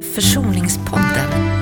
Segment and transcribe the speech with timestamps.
[0.00, 1.59] Försoningspodden.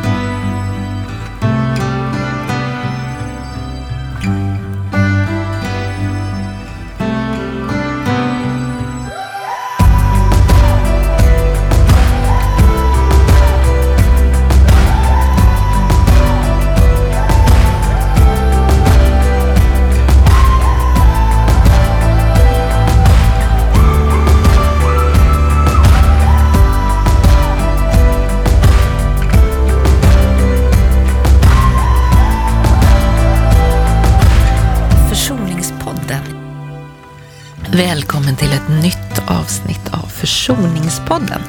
[40.21, 41.43] Försoningspodden.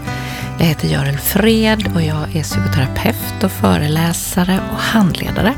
[0.59, 5.53] Jag heter Görel Fred och jag är psykoterapeut och föreläsare och handledare.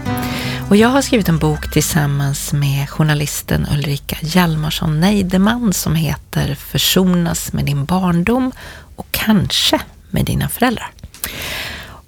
[0.69, 7.53] Och jag har skrivit en bok tillsammans med journalisten Ulrika Hjalmarsson Neideman som heter Försonas
[7.53, 8.51] med din barndom
[8.95, 10.91] och kanske med dina föräldrar.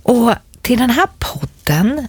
[0.04, 2.08] Och till den här podden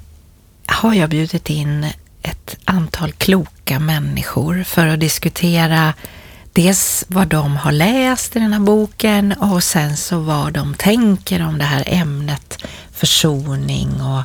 [0.66, 1.86] har jag bjudit in
[2.22, 5.94] ett antal kloka människor för att diskutera
[6.54, 11.46] dels vad de har läst i den här boken och sen så vad de tänker
[11.46, 14.22] om det här ämnet försoning och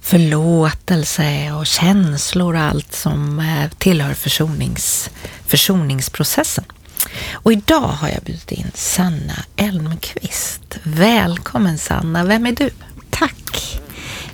[0.00, 5.10] förlåtelse och känslor och allt som eh, tillhör försonings,
[5.46, 6.64] försoningsprocessen.
[7.32, 10.78] Och idag har jag bjudit in Sanna Elmqvist.
[10.82, 12.70] Välkommen Sanna, vem är du?
[13.10, 13.80] Tack.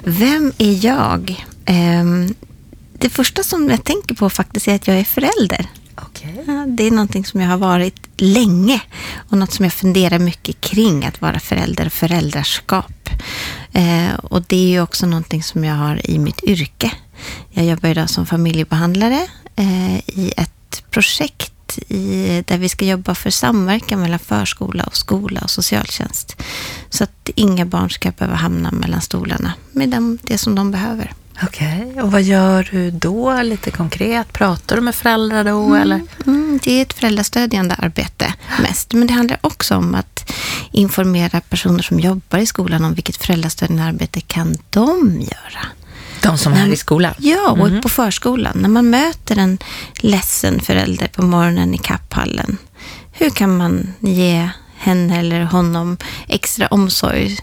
[0.05, 1.47] Vem är jag?
[1.65, 2.35] Ehm,
[2.99, 5.67] det första som jag tänker på faktiskt är att jag är förälder.
[5.97, 6.33] Okay.
[6.47, 8.81] Ja, Det är någonting som jag har varit länge
[9.31, 13.09] och något som jag funderar mycket kring att vara förälder och föräldraskap.
[13.73, 16.93] Eh, och det är ju också någonting som jag har i mitt yrke.
[17.51, 23.31] Jag jobbar idag som familjebehandlare eh, i ett projekt i, där vi ska jobba för
[23.31, 26.43] samverkan mellan förskola och skola och socialtjänst.
[26.91, 31.13] Så att inga barn ska behöva hamna mellan stolarna med dem, det som de behöver.
[31.47, 34.33] Okej, och vad gör du då lite konkret?
[34.33, 36.01] Pratar du med föräldrar då eller?
[36.27, 38.93] Mm, det är ett föräldrastödjande arbete mest.
[38.93, 40.31] Men det handlar också om att
[40.71, 45.67] informera personer som jobbar i skolan om vilket föräldrastödjande arbete kan de göra.
[46.23, 47.15] De som är i skolan?
[47.19, 47.83] Ja, och Mhm.
[47.83, 48.53] på förskolan.
[48.59, 49.59] När man möter en
[50.01, 52.59] ledsen förälder på morgonen i kapphallen.
[53.13, 55.97] Hur kan man ge henne eller honom
[56.29, 57.39] extra omsorg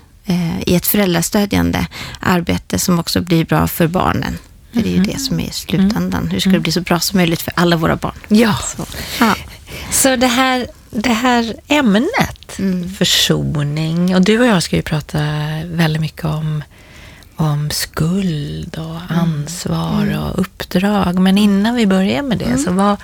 [0.65, 1.87] i ett föräldrastödjande
[2.19, 4.37] arbete som också blir bra för barnen?
[4.73, 6.27] För det är ju det som är slutändan.
[6.31, 8.13] Hur ska det bli så bra som möjligt för alla våra barn?
[8.27, 8.85] Ja, Så,
[9.19, 9.35] ja.
[9.91, 12.89] så det här, det här ämnet, Mm.
[12.89, 15.17] försoning, och du och jag ska ju prata
[15.65, 16.63] väldigt mycket om,
[17.35, 21.19] om skuld och ansvar och uppdrag.
[21.19, 22.97] Men innan vi börjar med det, så vad,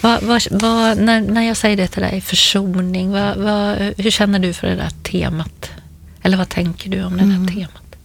[0.00, 3.12] vad, vad, när, när jag säger det till dig, försoning,
[3.96, 5.70] hur känner du för det där temat?
[6.26, 7.96] Eller vad tänker du om det där temat?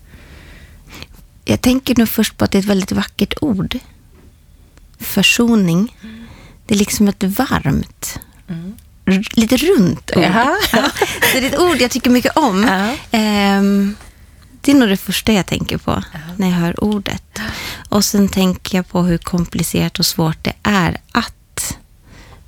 [1.46, 3.78] Jag tänker nu först på att det är ett väldigt vackert ord.
[5.00, 5.96] Försoning.
[6.68, 8.20] Det är liksom ett varmt,
[9.06, 10.24] r- lite runt ord.
[10.34, 10.58] Ja,
[11.34, 12.64] det är ett ord jag tycker mycket om.
[12.64, 12.96] Ja.
[13.12, 13.96] Ehm,
[14.62, 16.03] det är nog det första jag tänker på
[16.38, 17.40] när jag hör ordet.
[17.90, 21.78] Och sen tänker jag på hur komplicerat och svårt det är att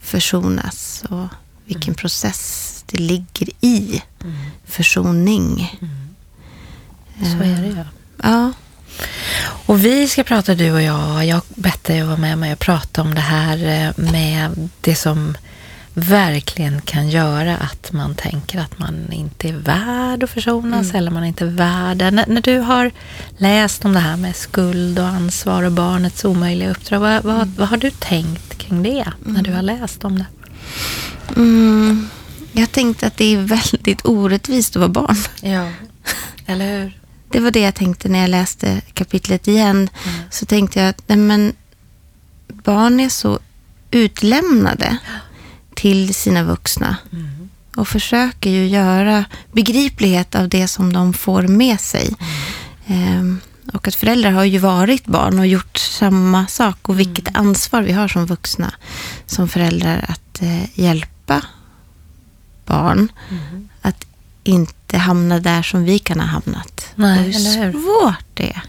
[0.01, 1.27] försonas och
[1.65, 4.01] vilken process det ligger i
[4.65, 5.79] försoning.
[7.21, 7.85] Så är det ju.
[8.23, 8.51] Ja.
[9.65, 11.25] Och vi ska prata du och jag.
[11.25, 14.95] Jag bett dig att vara med mig och prata om det här eh, med det
[14.95, 15.37] som
[15.93, 21.23] verkligen kan göra att man tänker att man inte är värd att försonas eller man
[21.23, 22.11] är inte värd det.
[22.11, 22.91] När, när du har
[23.37, 27.67] läst om det här med skuld och ansvar och barnets omöjliga uppdrag, vad, vad, vad
[27.67, 30.25] har du tänkt kring det när du har läst om det?
[31.35, 32.09] Mm,
[32.53, 35.17] jag tänkte att det är väldigt orättvist att vara barn.
[35.41, 35.69] Ja,
[36.45, 36.99] eller hur?
[37.29, 39.89] Det var det jag tänkte när jag läste kapitlet igen.
[40.29, 41.53] Så tänkte jag att nej men,
[42.47, 43.39] barn är så
[43.91, 44.97] utlämnade
[45.73, 46.97] till sina vuxna.
[47.75, 52.15] Och försöker ju göra begriplighet av det som de får med sig.
[52.87, 53.39] Ehm,
[53.73, 56.89] och att föräldrar har ju varit barn och gjort samma sak.
[56.89, 58.73] Och vilket ansvar vi har som vuxna,
[59.25, 61.41] som föräldrar, att eh, hjälpa
[62.65, 63.11] barn
[63.81, 64.05] att
[64.43, 66.91] inte hamna där som vi kan ha hamnat.
[66.95, 68.63] Nej, och hur svårt det är.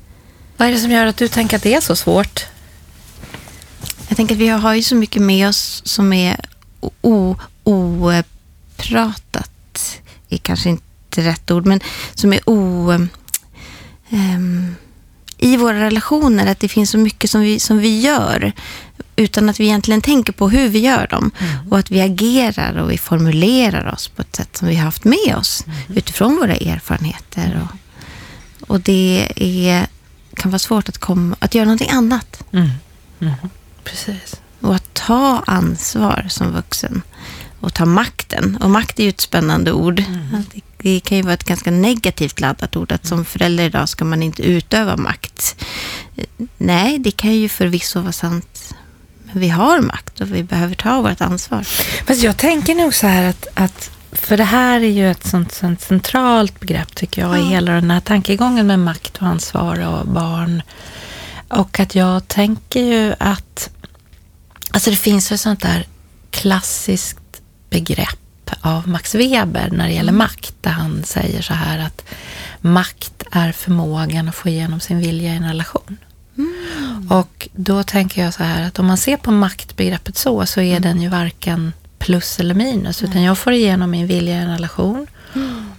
[0.56, 2.46] Vad är det som gör att du tänker att det är så svårt?
[4.08, 6.40] Jag tänker att vi har ju så mycket med oss som är
[7.72, 9.50] opratat.
[10.28, 11.80] är kanske inte rätt ord, men
[12.14, 12.92] som är o...
[14.10, 14.74] ehm,
[15.38, 18.52] I våra relationer, att det finns så mycket som vi, som vi gör
[19.20, 21.30] utan att vi egentligen tänker på hur vi gör dem.
[21.70, 25.04] Och att vi agerar och vi formulerar oss på ett sätt som vi har haft
[25.04, 27.68] med oss utifrån våra erfarenheter.
[27.68, 27.76] Och,
[28.68, 29.86] och det är,
[30.34, 32.44] kan vara svårt att, komma, att göra någonting annat.
[32.52, 32.70] Mm.
[33.20, 33.34] Mm.
[33.84, 34.40] Precis.
[34.60, 37.02] Och att ta ansvar som vuxen.
[37.60, 38.56] Och ta makten.
[38.60, 39.94] Och makt är ju ett spännande ord.
[40.52, 42.92] Det, det kan ju vara ett ganska negativt laddat ord.
[42.92, 45.64] Att som förälder idag ska man inte utöva makt.
[46.58, 48.49] Nej, det kan ju förvisso vara sant.
[49.32, 51.62] Men vi har makt och vi behöver ta vårt ansvar.
[52.06, 55.52] Fast jag tänker nog så här att, att för det här är ju ett sånt,
[55.52, 57.48] sånt centralt begrepp tycker jag i Ja.
[57.48, 60.62] hela den här tankegången med makt och ansvar och barn.
[61.48, 63.70] Och att jag tänker ju att
[64.70, 65.86] alltså det finns ett sånt där
[66.30, 67.18] klassiskt
[67.70, 68.16] begrepp
[68.60, 72.04] av Max Weber när det gäller makt där han säger så här att
[72.60, 75.96] makt är förmågan att få igenom sin vilja i en relation.
[77.08, 80.80] Och då tänker jag så här att om man ser på maktbegreppet så, så är
[80.80, 85.06] den ju varken plus eller minus, utan jag får igenom min vilja i en relation.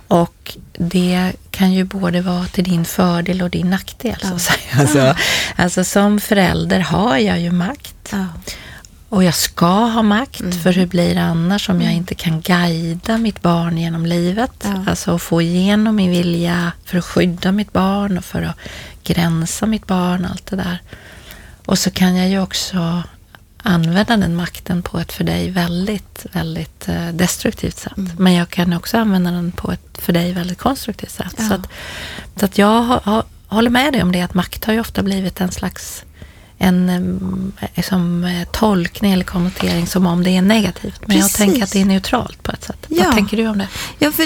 [0.08, 4.18] Och det kan ju både vara till din fördel och din nackdel.
[4.22, 4.80] Så att säga.
[4.80, 5.16] Alltså,
[5.56, 8.10] alltså som förälder har jag ju makt.
[8.12, 8.26] Ja.
[9.12, 13.18] Och jag ska ha makt, för hur blir det annars om jag inte kan guida
[13.18, 14.52] mitt barn genom livet?
[14.64, 14.84] Ja.
[14.88, 18.56] Alltså att få igenom min vilja för att skydda mitt barn och för att
[19.04, 20.82] gränsa mitt barn, allt det där.
[21.66, 23.04] Och så kan jag ju också
[23.64, 28.18] använda den makten på ett för dig väldigt, väldigt eh, destruktivt sätt.
[28.18, 31.36] Men jag kan också använda den på ett för dig väldigt konstruktivt sätt.
[31.38, 31.48] Ja.
[31.48, 31.68] Så, att,
[32.36, 33.00] så att jag
[33.48, 36.04] håller med dig om det, att makt har ju ofta blivit en slags
[36.62, 37.52] en em,
[37.84, 41.02] som, eh, tolkning eller konnotering som om det är negativt.
[41.08, 41.38] Men jag Precis.
[41.38, 42.86] tänker att det är neutralt på ett sätt.
[42.88, 43.04] Ja.
[43.04, 43.68] Vad tänker du om det?
[44.00, 44.26] Ja, för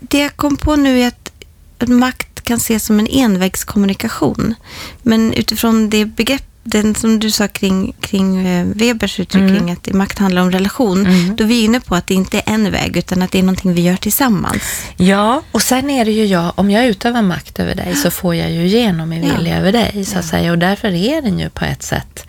[0.00, 1.32] det jag kom på nu är att
[1.78, 4.54] att makt kan ses som en envägskommunikation.
[5.02, 9.56] Men utifrån det begrepp, den som du sa kring, kring eh, Webers uttryck Mm.
[9.56, 11.36] kring att makt handlar om relation, Mm.
[11.36, 13.42] då är vi inne på att det inte är en väg, utan att det är
[13.42, 14.62] någonting vi gör tillsammans.
[14.96, 18.34] Ja, och sen är det ju jag, om jag utövar makt över dig så får
[18.34, 19.36] jag ju igenom min Ja.
[19.36, 20.52] vilja över dig så att säga.
[20.52, 22.24] Och därför är den ju på ett sätt,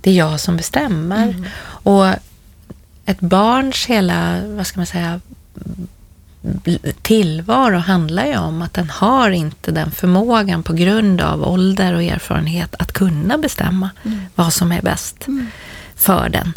[0.00, 1.50] det är jag som bestämmer.
[1.64, 2.06] Och
[3.06, 5.20] ett barns hela, vad ska man säga,
[7.02, 12.02] tillvaro handlar ju om att den har inte den förmågan på grund av ålder och
[12.02, 13.90] erfarenhet att kunna bestämma
[14.34, 15.26] vad som är bäst
[15.96, 16.52] för den.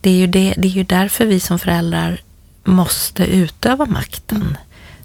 [0.00, 2.20] Det, är ju det, det är ju därför vi som föräldrar
[2.64, 4.56] måste utöva makten.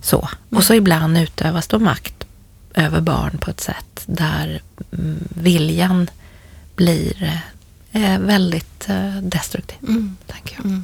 [0.01, 0.29] Så.
[0.49, 2.25] Och så ibland utövas då makt
[2.73, 4.61] över barn på ett sätt där
[4.91, 6.09] mm, viljan
[6.75, 7.41] blir
[7.91, 9.77] eh, väldigt eh, destruktiv.
[10.27, 10.81] Tänker jag.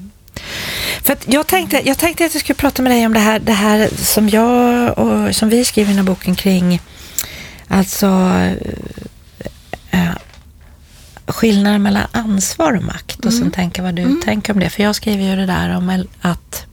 [1.04, 3.54] För jag, tänkte, jag tänkte att jag skulle prata med dig om det här, det
[3.54, 6.82] här som jag och som vi skriver i den här boken kring
[7.68, 8.08] alltså
[9.92, 10.10] eh,
[11.28, 14.70] skillnaden mellan ansvar och makt och sen tänka vad du tänker om det.
[14.70, 16.66] För jag skriver ju det där om att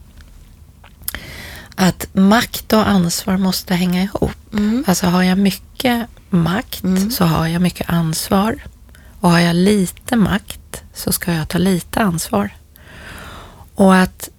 [1.75, 4.31] att makt och ansvar måste hänga ihop.
[4.87, 8.55] Alltså har jag mycket makt så har jag mycket ansvar.
[9.19, 12.49] Och har jag lite makt så ska jag ta lite ansvar.
[13.75, 14.29] Och att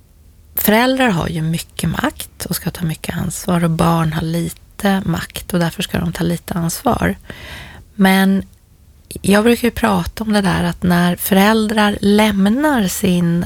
[0.54, 5.54] föräldrar har ju mycket makt och ska ta mycket ansvar och barn har lite makt
[5.54, 7.16] och därför ska de ta lite ansvar.
[7.94, 8.42] Men
[9.22, 13.44] jag brukar ju prata om det där att när föräldrar lämnar sin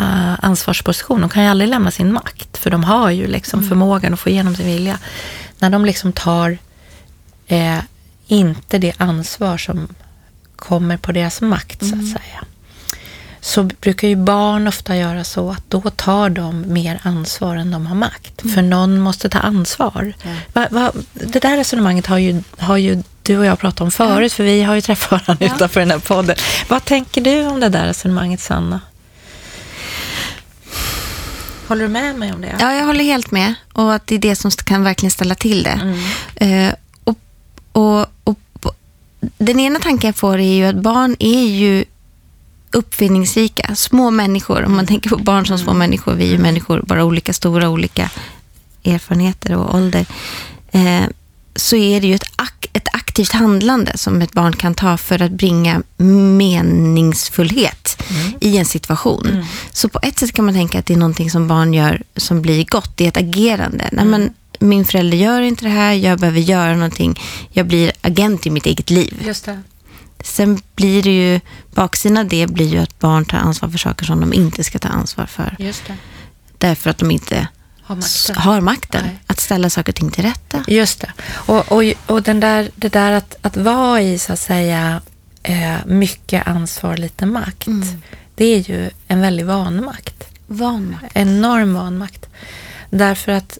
[0.00, 4.14] uh, ansvarsposition, de kan ju aldrig lämna sin makt, för de har ju liksom förmågan
[4.14, 4.98] att få igenom sin vilja.
[5.58, 6.58] När de liksom tar
[7.46, 7.78] eh,
[8.26, 9.88] inte det ansvar som
[10.56, 12.44] kommer på deras makt, så att säga.
[13.44, 17.86] Så brukar ju barn ofta göra så att då tar de mer ansvar än de
[17.86, 18.42] har makt.
[18.54, 20.12] För någon måste ta ansvar.
[20.52, 24.32] Va, va, det där resonemanget har ju, har ju du och jag pratat om förut,
[24.32, 26.36] för vi har ju träffat varandra utanför den här podden.
[26.68, 28.80] Vad tänker du om det där resonemanget, Sanna?
[31.68, 32.56] Håller du med mig om det?
[32.60, 33.54] Ja, jag håller helt med.
[33.72, 35.94] Och att det är det som kan verkligen ställa till det.
[36.36, 36.74] Eh,
[37.04, 37.18] och,
[37.72, 38.76] och, och, och,
[39.38, 41.84] den ena tanken jag får är ju att barn är ju
[42.74, 44.64] uppfinningsrika, små människor.
[44.64, 47.68] Om man tänker på barn som små människor, vi är ju människor, bara olika stora,
[47.68, 48.10] olika
[48.84, 50.06] erfarenheter och ålder.
[50.72, 51.02] Eh,
[51.56, 55.22] så är det ju ett, ak ett aktivt handlande som ett barn kan ta för
[55.22, 55.82] att bringa
[56.36, 58.02] meningsfullhet
[58.40, 59.46] i en situation.
[59.72, 62.42] Så på ett sätt kan man tänka att det är någonting som barn gör som
[62.42, 62.96] blir gott.
[62.96, 63.88] Det är ett agerande.
[63.92, 67.20] Nej, men min förälder gör inte det här, jag behöver göra någonting.
[67.52, 69.22] Jag blir agent i mitt eget liv.
[69.26, 69.62] Just det.
[70.20, 71.40] Sen blir det ju,
[71.74, 74.78] baksidan av det blir ju att barn tar ansvar för saker som de inte ska
[74.78, 75.56] ta ansvar för.
[76.58, 77.48] Därför att de inte
[77.82, 78.36] Har makten.
[78.36, 80.64] har makten att ställa saker och ting till rätta.
[80.66, 81.12] Just det.
[81.26, 85.00] Och, och, och den där, det där att, att vara i, så att säga,
[85.42, 87.66] eh, mycket ansvar, lite makt.
[87.66, 88.02] Mm.
[88.34, 90.24] Det är ju en väldig vanmakt.
[90.46, 91.04] Vanmakt.
[91.14, 92.26] Enorm vanmakt.
[92.90, 93.58] Därför att,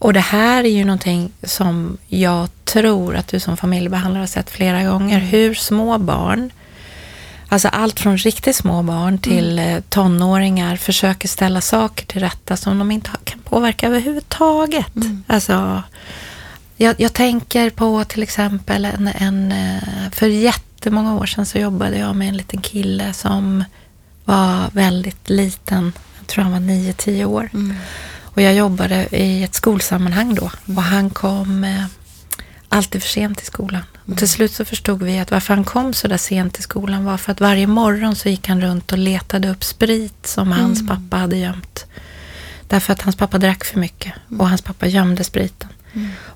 [0.00, 4.50] och det här är ju någonting som jag tror att du som familjebehandlare har sett
[4.50, 5.16] flera gånger.
[5.16, 5.28] Mm.
[5.28, 6.50] Hur små barn,
[7.48, 9.82] alltså allt från riktigt små barn till Mm.
[9.88, 14.96] tonåringar försöker ställa saker till rätta som de inte kan påverka överhuvudtaget.
[14.96, 15.24] Mm.
[15.26, 15.82] Alltså,
[16.76, 21.98] jag, jag tänker på till exempel en, en, eh, för jättemånga år sedan så jobbade
[21.98, 23.64] jag med en liten kille som
[24.24, 25.92] var väldigt liten.
[26.18, 27.50] Jag tror han var 9-10 år.
[27.54, 27.76] Mm.
[28.34, 30.50] Och jag jobbade i ett skolsammanhang då.
[30.76, 31.84] Och han kom eh,
[32.68, 33.82] alltid för sent till skolan.
[34.06, 37.04] Och till slut så förstod vi att varför han kom så där sent till skolan
[37.04, 40.88] var för att varje morgon så gick han runt och letade upp sprit som hans
[40.88, 41.86] pappa hade gömt.
[42.68, 45.68] Därför att hans pappa drack för mycket och hans pappa gömde spriten.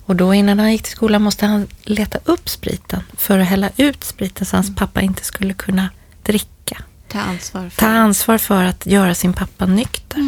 [0.06, 3.70] Och då innan han gick till skolan måste han leta upp spriten för att hälla
[3.76, 5.88] ut spriten så hans pappa inte skulle kunna
[6.22, 6.82] dricka.
[7.08, 10.18] Ta ansvar för Ta ansvar för att göra sin pappa nykter.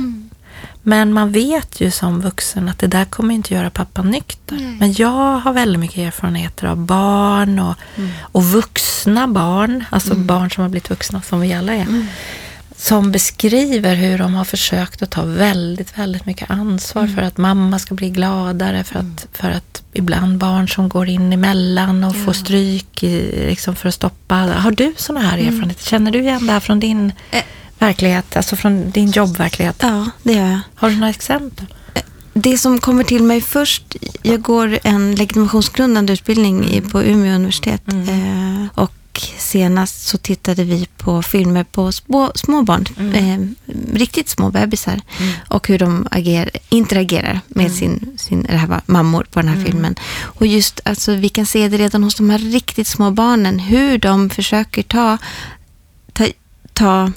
[0.86, 0.98] Mm.
[0.98, 4.56] Men man vet ju som vuxen att det där kommer inte göra pappa nykter.
[4.56, 4.76] Nej.
[4.80, 8.10] Men jag har väldigt mycket erfarenheter av barn och, Mm.
[8.22, 11.80] och vuxna barn, alltså barn som har blivit vuxna som vi alla är.
[11.82, 12.06] Mm.
[12.78, 17.14] Som beskriver hur de har försökt att ta väldigt, väldigt mycket ansvar Mm.
[17.14, 21.32] för att mamma ska bli gladare, för att, för att ibland barn som går in
[21.32, 22.24] emellan och Ja.
[22.24, 24.34] får stryk i, liksom för att stoppa.
[24.36, 25.84] Har du sådana här erfarenheter?
[25.84, 27.44] Känner du igen det här från din Mm.
[27.78, 27.86] Eh.
[27.86, 29.76] verklighet, alltså från din jobbverklighet?
[29.78, 30.60] Ja, det gör jag.
[30.74, 31.66] Har du några exempel?
[32.32, 37.82] Det som kommer till mig först, jag går en legitimationsgrundande utbildning på Umeå universitet.
[37.88, 38.92] Eh, och
[39.38, 43.38] senast så tittade vi på filmer på små, små barn, eh,
[43.98, 45.00] riktigt små bebisar.
[45.48, 49.64] Och hur de ager, interagerar med sin, sin, det här var mammor på den här
[49.64, 49.94] filmen.
[50.22, 53.98] Och just, alltså vi kan se det redan hos de här riktigt små barnen, hur
[53.98, 55.18] de försöker ta,
[56.12, 56.26] ta,
[56.72, 57.12] ta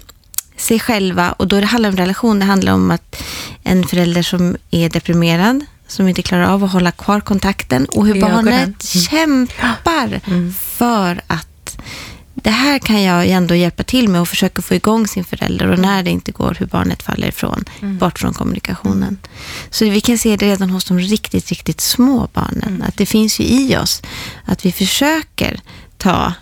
[0.60, 2.40] sig själva och då det handlar om relation.
[2.40, 3.24] Det handlar om att
[3.64, 8.22] en förälder som är deprimerad, som inte klarar av att hålla kvar kontakten och hur
[8.22, 10.54] barnet kämpar Mm.
[10.54, 11.78] för att
[12.34, 15.80] det här kan jag ändå hjälpa till med och försöka få igång sin förälder och
[15.80, 19.18] när det inte går hur barnet faller ifrån, bort från kommunikationen.
[19.70, 22.84] Så vi kan se det redan hos de riktigt, riktigt små barnen.
[22.88, 24.02] Att det finns ju i oss
[24.46, 25.60] att vi försöker
[25.98, 26.34] ta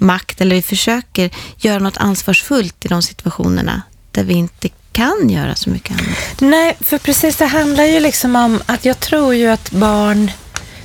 [0.00, 5.54] makt eller vi försöker göra något ansvarsfullt i de situationerna där vi inte kan göra
[5.54, 6.40] så mycket annat.
[6.40, 10.30] Nej, för precis det handlar ju liksom om att jag tror ju att barn,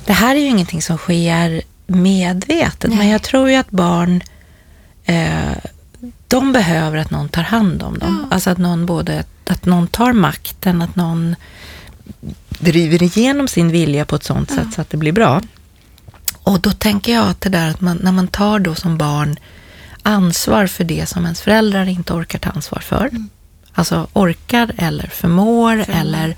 [0.04, 2.98] det här är ju ingenting som sker medvetet, Nej.
[2.98, 4.22] men jag tror ju att barn,
[5.04, 5.56] eh,
[6.28, 8.26] de behöver att någon tar hand om dem.
[8.30, 11.36] Alltså att någon både, att någon tar makten, att någon
[12.48, 15.40] driver igenom sin vilja på ett sånt sätt så att det blir bra.
[16.44, 19.36] Och då tänker jag att det där att man, när man tar då som barn
[20.02, 23.10] ansvar för det som ens föräldrar inte orkar ta ansvar för.
[23.72, 26.36] Alltså orkar eller förmår eller,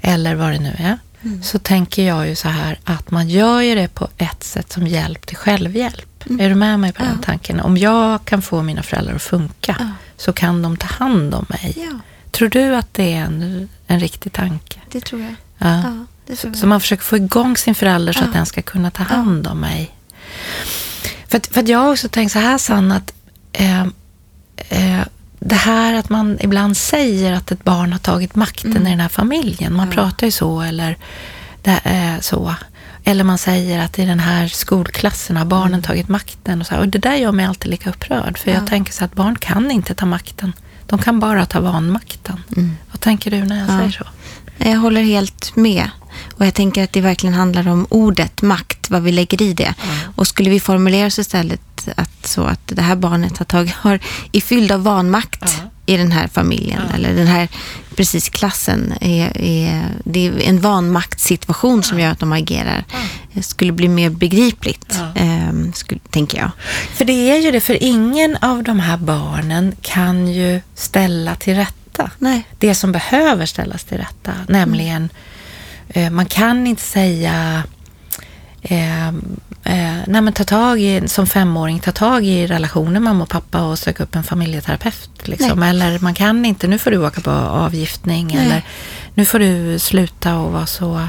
[0.00, 0.98] eller vad det nu är.
[1.42, 4.86] Så tänker jag ju så här att man gör ju det på ett sätt som
[4.86, 6.24] hjälp till självhjälp.
[6.40, 7.60] Är du med mig på den tanken?
[7.60, 9.86] Om jag kan få mina föräldrar att funka Ja.
[10.16, 11.74] så kan de ta hand om mig.
[11.76, 11.98] Ja,
[12.30, 14.80] Tror du att det är en, en riktig tanke?
[14.92, 15.34] det tror jag.
[15.58, 16.06] Ja.
[16.36, 16.64] Så jag.
[16.68, 18.26] man försöker få igång sin förälder så Ja.
[18.26, 19.90] att den ska kunna ta hand om mig.
[21.28, 23.12] För, att, för att jag har också tänkt så här Sanna, att
[23.52, 23.82] eh,
[24.68, 25.00] eh,
[25.40, 29.08] det här att man ibland säger att ett barn har tagit makten i den här
[29.08, 29.74] familjen.
[29.76, 29.92] Man Ja.
[29.94, 30.96] pratar ju så eller
[31.62, 32.54] det är så.
[33.04, 36.60] Eller man säger att i den här skolklassen har barnen tagit makten.
[36.60, 36.80] Och, så här.
[36.80, 38.38] och det där gör mig alltid lika upprörd.
[38.38, 38.56] För Ja.
[38.56, 40.52] jag tänker så att barn kan inte ta makten.
[40.86, 42.42] De kan bara ta vanmakten.
[42.90, 43.78] Vad tänker du när jag Ja.
[43.78, 44.04] säger så?
[44.58, 45.90] Jag håller helt med.
[46.34, 49.74] Och jag tänker att det verkligen handlar om ordet makt, vad vi lägger i det.
[50.16, 53.98] Och skulle vi formulera oss istället att så att det här barnet har tagit, har,
[54.32, 55.70] är fylld av vanmakt Ja.
[55.86, 57.48] i den här familjen eller den här
[57.96, 58.94] precis klassen.
[59.00, 62.84] Är, är, det är en vanmaktssituation som gör att de agerar.
[63.32, 66.50] Det skulle bli mer begripligt, ehm, skulle, tänker jag.
[66.94, 71.56] För det är ju det, för ingen av de här barnen kan ju ställa till
[71.98, 72.10] rätta.
[72.18, 72.46] Nej.
[72.58, 75.08] Det som behöver ställas till rätta, nämligen
[75.88, 77.62] eh, man kan inte säga
[78.62, 83.28] eh, eh, nej men ta tag i, som femåring, ta tag i relationen mamma och
[83.28, 85.28] pappa och söka upp en familjeterapeut.
[85.28, 85.62] Liksom.
[85.62, 88.46] Eller man kan inte, nu får du åka på avgiftning Nej.
[88.46, 88.62] eller
[89.14, 91.08] nu får du sluta och vara så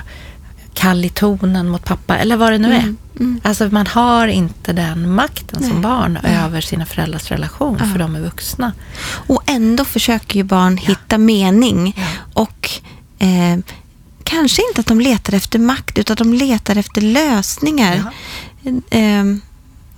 [0.80, 2.96] kall i tonen mot pappa eller vad det nu är.
[3.20, 3.42] mm.
[3.44, 5.70] Alltså man har inte den makten Nej.
[5.70, 8.74] som barn över sina föräldrars relation för de är vuxna.
[9.28, 11.94] Och ändå försöker ju barn hitta mening.
[11.98, 12.04] Ja.
[12.34, 12.70] Och
[13.20, 13.60] eh,
[14.24, 18.04] kanske inte att de letar efter makt, utan de letar efter lösningar.
[18.90, 19.24] Eh,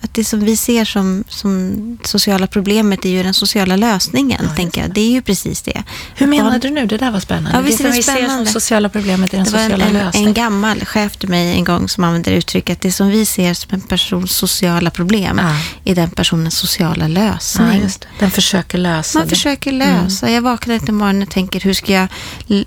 [0.03, 4.55] Att det som vi ser som, som sociala problemet är ju den sociala lösningen, Ja,
[4.55, 4.93] tänker jag.
[4.93, 5.83] Det är ju precis det.
[6.15, 6.85] Hur menar du nu?
[6.85, 7.51] Det där var spännande.
[7.53, 9.85] Ja, visst det som vi ser som sociala problemet är den Det var en, sociala
[9.85, 10.27] en, lösningen.
[10.27, 13.73] en gammal chef till mig en gång som använde uttrycket det som vi ser som
[13.73, 15.55] en persons sociala problem Ja.
[15.91, 17.81] är den personens sociala ja, lösning.
[17.81, 18.07] det.
[18.19, 19.35] Den försöker lösa Man det.
[19.35, 20.29] försöker lösa.
[20.31, 22.07] Jag vaknar inte imorgon och tänker hur ska jag,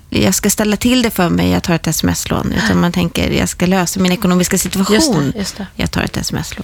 [0.09, 2.53] jag ska ställa till det för mig, jag tar ett sms-lån.
[2.63, 4.95] Utan man tänker jag ska lösa min ekonomiska situation.
[5.25, 5.67] Just det, just det.
[5.75, 6.63] Jag tar ett sms-lån.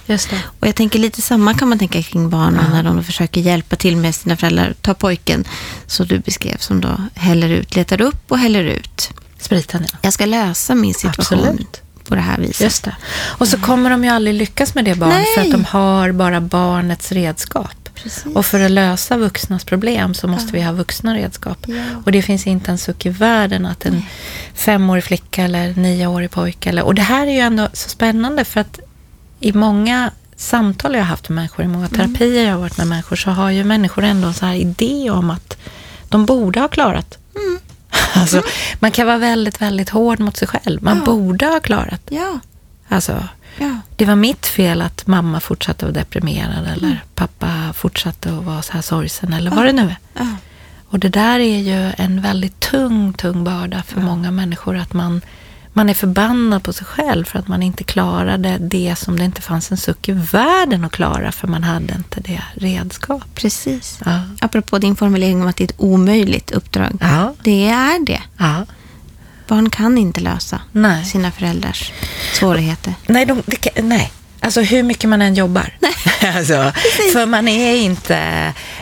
[0.62, 3.96] Och jag tänker lite samma kan man tänka kring barnen när de försöker hjälpa till
[3.96, 4.74] med sina föräldrar.
[4.80, 5.44] Ta pojken,
[5.86, 9.10] som du beskrev, som då häller ut, letar upp och häller ut.
[9.38, 9.98] Spriten, ja.
[10.02, 11.82] Jag ska lösa min situation Absolut.
[12.04, 12.60] på det här viset.
[12.60, 12.96] Just det.
[13.22, 15.52] Och så kommer de ju aldrig lyckas med det barnet för att Nej.
[15.52, 17.88] de har bara barnets redskap.
[17.94, 18.26] Precis.
[18.34, 21.58] Och för att lösa vuxnas problem så måste vi ha vuxna redskap.
[21.66, 21.82] Ja.
[22.04, 24.02] Och det finns inte en suck i världen att en
[24.54, 26.82] femårig flicka eller nioårig pojke eller...
[26.82, 28.80] Och det här är ju ändå så spännande för att
[29.40, 32.86] i många samtal jag har haft med människor, i många terapier jag har varit med
[32.86, 35.56] människor, så har ju människor ändå en så här idé om att
[36.08, 37.18] de borde ha klarat.
[38.14, 38.42] Alltså,
[38.80, 40.82] man kan vara väldigt, väldigt hård mot sig själv.
[40.82, 41.04] Man Ja.
[41.04, 42.00] borde ha klarat.
[42.10, 42.40] Ja,
[42.88, 43.76] Alltså, ja.
[43.96, 48.62] det var mitt fel att mamma fortsatte att vara deprimerad eller pappa fortsatte att vara
[48.62, 49.96] så här sorgsen eller vad det nu är.
[50.18, 50.26] ja.
[50.88, 54.76] Och det där är ju en väldigt tung, tung börda för många människor.
[54.76, 55.20] Att man,
[55.72, 59.42] man är förbannad på sig själv för att man inte klarade det som det inte
[59.42, 63.24] fanns en suck i världen att klara för man hade inte det redskap.
[63.34, 63.98] Precis.
[64.04, 64.20] Ja.
[64.40, 66.98] Apropå din formulering om att det är ett omöjligt uppdrag.
[67.00, 67.34] Ja.
[67.44, 68.22] Det är det.
[68.38, 68.66] ja.
[69.48, 71.04] Barn kan inte lösa Nej.
[71.04, 71.92] sina föräldrars
[72.32, 72.94] svårigheter.
[73.06, 74.12] Nej, de, kan- nej.
[74.42, 75.76] Alltså hur mycket man än jobbar.
[76.36, 76.72] alltså,
[77.12, 78.16] för man är inte...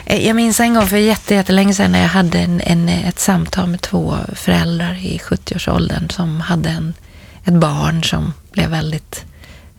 [0.06, 3.18] eh, Jag minns en gång för jätte- jättelänge sedan när jag hade en, en, ett
[3.18, 6.94] samtal med två föräldrar i 70-årsåldern som hade en,
[7.44, 9.24] ett barn som blev väldigt...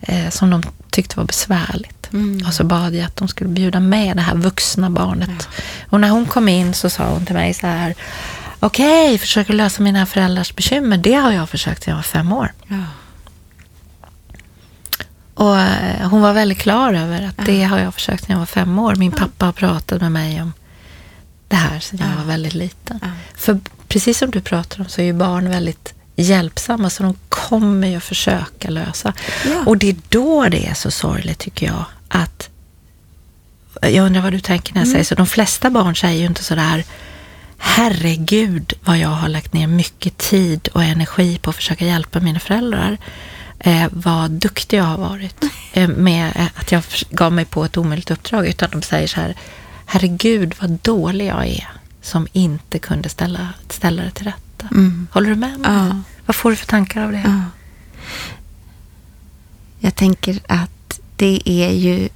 [0.01, 2.09] Eh, som de tyckte var besvärligt.
[2.13, 2.45] Mm.
[2.47, 5.49] Och så bad jag att de skulle bjuda med det här vuxna barnet.
[5.89, 7.95] Och när hon kom in så sa hon till mig så här...
[8.59, 10.97] Okej, försöker lösa mina föräldrars bekymmer.
[10.97, 12.51] Det har jag försökt sedan jag var fem år.
[12.67, 12.75] Ja.
[15.41, 18.45] Och eh, hon var väldigt klar över att det har jag försökt när jag var
[18.45, 18.95] fem år.
[18.95, 20.53] Min pappa har pratat med mig om
[21.47, 22.15] det här sedan jag Ja.
[22.17, 22.99] var väldigt liten.
[23.35, 27.87] För precis som du pratar om så är ju barn väldigt hjälpsamma så de kommer
[27.87, 29.13] ju att försöka lösa.
[29.45, 29.63] Ja.
[29.65, 32.49] Och det är då det är så sorgligt tycker jag att
[33.81, 35.15] jag undrar vad du tänker när jag säger så.
[35.15, 36.83] De flesta barn säger ju inte sådär
[37.57, 42.39] Herregud vad jag har lagt ner mycket tid och energi på att försöka hjälpa mina
[42.39, 42.97] föräldrar.
[43.63, 45.43] Eh, vad duktig jag har varit
[45.73, 48.47] eh, med eh, att jag gav mig på ett omöjligt uppdrag.
[48.47, 49.35] Utan de säger så här,
[49.85, 51.67] herregud vad dålig jag är
[52.01, 54.67] som inte kunde ställa, ställa det till rätta.
[54.71, 55.07] Mm.
[55.11, 55.71] Håller du med mig?
[55.71, 56.01] Ja.
[56.25, 57.21] Vad får du för tankar av det?
[57.25, 57.41] Ja.
[59.79, 62.09] Jag tänker att det är ju...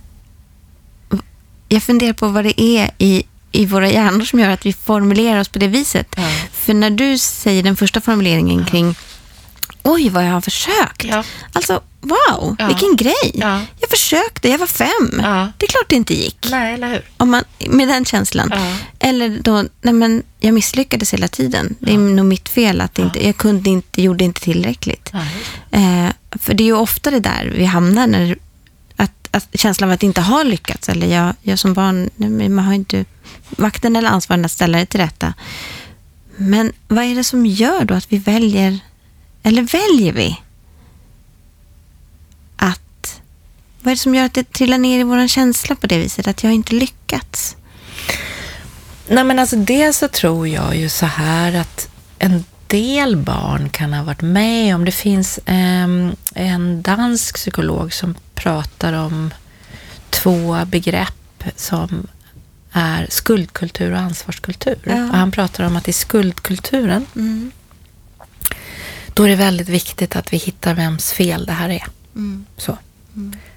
[1.70, 5.40] Jag funderar på vad det är i, i våra hjärnor som gör att vi formulerar
[5.40, 6.08] oss på det viset.
[6.18, 6.30] Ja.
[6.52, 8.96] För när du säger den första formuleringen kring
[9.88, 11.04] Oj, vad jag har försökt.
[11.04, 11.24] Ja.
[11.54, 12.68] Alltså, wow, Ja.
[12.68, 13.32] vilken grej.
[13.34, 13.62] Ja.
[13.80, 15.20] Jag försökte, jag var fem.
[15.24, 15.52] Ja.
[15.58, 16.48] Det är klart det inte gick.
[16.52, 17.02] Nej, eller hur?
[17.18, 18.50] Om man, med den känslan.
[18.56, 18.76] Ja.
[19.00, 21.76] Eller då, nej men jag misslyckades hela tiden.
[21.80, 25.12] Det är nog mitt fel att inte, jag kunde inte, gjorde inte tillräckligt.
[25.72, 28.38] Eh, för det är ju ofta det där vi hamnar när
[28.96, 30.90] att, att känslan av att inte ha lyckats.
[30.90, 33.06] Eller jag, jag som barn, nej, man har inte
[33.58, 35.34] makten eller ansvaret att ställa det till rätta.
[36.38, 38.80] Men vad är det som gör då att vi väljer,
[39.46, 40.42] eller väljer vi
[42.56, 43.22] att,
[43.82, 46.28] vad är det som gör att det trillar ner i våran känsla på det viset?
[46.28, 47.56] Att jag inte lyckats?
[49.08, 53.94] Nej men alltså dels så tror jag ju så här att en del barn kan
[53.94, 59.34] ha varit med om, det finns ehm, en dansk psykolog som pratar om
[60.10, 62.08] två begrepp som
[62.72, 64.78] är skuldkultur och ansvarskultur.
[64.84, 64.94] Ja.
[65.10, 67.52] Och han pratar om att i skuldkulturen, Mm.
[69.16, 71.84] Då är det väldigt viktigt att vi hittar vems fel det här är.
[72.16, 72.46] Mm.
[72.58, 72.78] Så.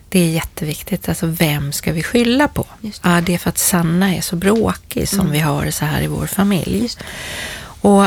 [0.08, 1.08] Det är jätteviktigt.
[1.08, 2.66] Alltså vem ska vi skylla på?
[2.80, 3.08] Just det.
[3.08, 6.02] Ja, det är för att Sanna är så bråkig som vi har det så här
[6.02, 6.88] i vår familj.
[7.80, 8.04] Och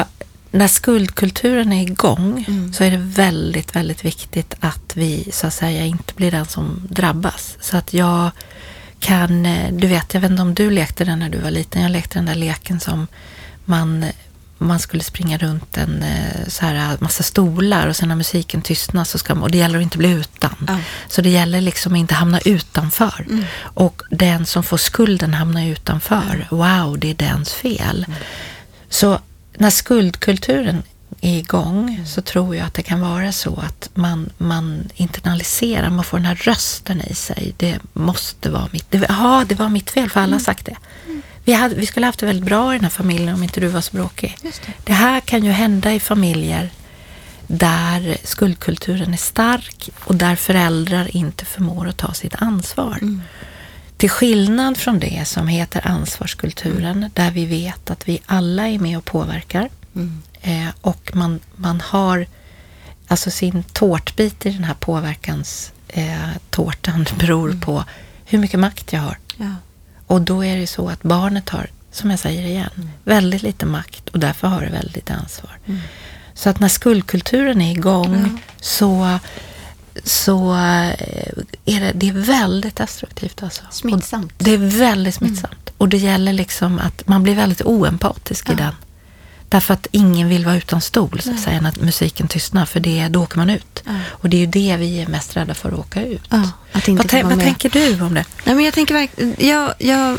[0.52, 5.86] när skuldkulturen är igång så är det väldigt, väldigt viktigt att vi så att säga
[5.86, 7.58] inte blir den som drabbas.
[7.62, 8.32] Så att jag
[9.00, 11.82] kan, eh, du vet, jag vet inte om du lekte den när du var liten.
[11.82, 13.08] Jag lekte den där leken som
[13.66, 14.06] man
[14.62, 19.04] man skulle springa runt en eh, så här massa stolar och sen när musiken tystnar
[19.04, 20.56] så ska man, och det gäller att inte bli utan.
[20.68, 20.78] Ja.
[21.08, 23.26] Så det gäller liksom att inte hamna utanför.
[23.62, 26.48] Och den som får skulden hamnar utanför.
[26.50, 28.06] Wow, det är dens fel.
[28.90, 29.20] Så
[29.58, 30.84] när skuldkulturen
[31.22, 36.04] är igång så tror jag att det kan vara så att man, man internaliserar, man
[36.04, 37.54] får den här rösten i sig.
[37.58, 40.76] Det måste vara mitt, det, ja, det var mitt fel för alla har sagt det.
[41.46, 43.68] Vi, hade, vi skulle haft det väldigt bra i den här familjen om inte du
[43.68, 44.38] var så bråkig.
[44.42, 44.74] det.
[44.84, 46.70] det här kan ju hända i familjer
[47.48, 52.98] där skuldkulturen är stark och där föräldrar inte förmår att ta sitt ansvar.
[53.02, 53.22] Mm.
[53.98, 58.98] Till skillnad från det som heter ansvarskulturen, där vi vet att vi alla är med
[58.98, 59.70] och påverkar.
[59.96, 60.22] Mm.
[60.42, 62.26] Eh, och man, man har
[63.08, 66.30] alltså sin tårtbit i den här påverkans eh,
[67.20, 67.84] beror på
[68.26, 69.18] hur mycket makt jag har.
[69.38, 69.56] Ja.
[70.12, 74.10] Och då är det så att barnet har, som jag säger igen, väldigt lite makt
[74.10, 75.60] och därför har det väldigt ansvar.
[76.34, 79.20] Så att när skuldkulturen är igång så,
[80.04, 80.90] så eh,
[81.66, 83.44] är det, det är väldigt destruktivt.
[83.44, 83.64] Alltså.
[83.72, 84.34] Smittsamt.
[84.38, 85.72] Och det är väldigt smittsamt.
[85.78, 88.74] Och det gäller liksom att man blir väldigt oempatisk i den.
[89.52, 92.66] Därför att ingen vill vara utan stol, så att säga, när musiken tystnar.
[92.66, 93.84] För det, då åker man ut.
[93.86, 93.92] Ja.
[94.10, 96.22] Och det är ju det vi är mest rädda för att åka ut.
[96.30, 98.26] Ja, att inte vad vad tänker du om det?
[98.44, 100.18] Nej, men jag tänker jag, jag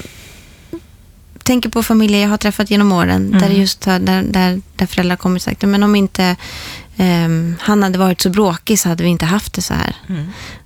[1.43, 5.17] tänker på familjer jag har träffat genom åren där det just där, där, där föräldrar
[5.17, 6.37] kommer och sagt, men om inte
[6.97, 9.97] ehm, han hade varit så bråkig så hade vi inte haft det så här.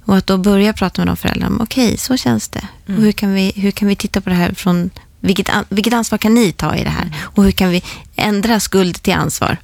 [0.05, 2.69] Och att då börja prata med de föräldrarna, okej, så känns det.
[2.87, 4.91] Och hur kan, vi, hur kan vi titta på det här från,
[5.27, 7.17] vilket, vilket ansvar kan ni ta i det här?
[7.21, 7.83] Och hur kan vi
[8.17, 9.57] ändra skuld till ansvar?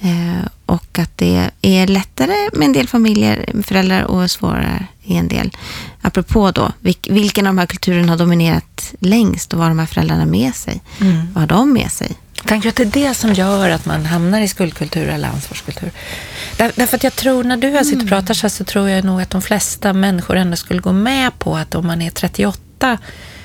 [0.00, 5.28] Eh, och att det är lättare med en del familjer, föräldrar och svårare i en
[5.28, 5.50] del.
[6.02, 9.78] Apropå då, vilk, vilken av de här kulturerna har dominerat längst och vad har de
[9.78, 10.82] här föräldrarna med sig?
[11.32, 12.12] Vad har de med sig?
[12.44, 15.90] Tänker du att det är det som gör att man hamnar i skuldkultur eller ansvarskultur?
[16.56, 18.88] Där, därför att jag tror, när du jag sitter och pratar så, här så tror
[18.88, 22.10] jag nog att de flesta människor ändå skulle gå med på att om man är
[22.10, 22.98] 38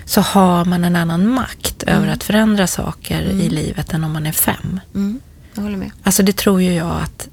[0.06, 4.26] så har man en annan makt över att förändra saker i livet än om man
[4.26, 4.80] är fem.
[4.96, 5.20] Mm,
[5.56, 5.92] jag håller med.
[6.04, 7.28] Alltså det tror ju jag att,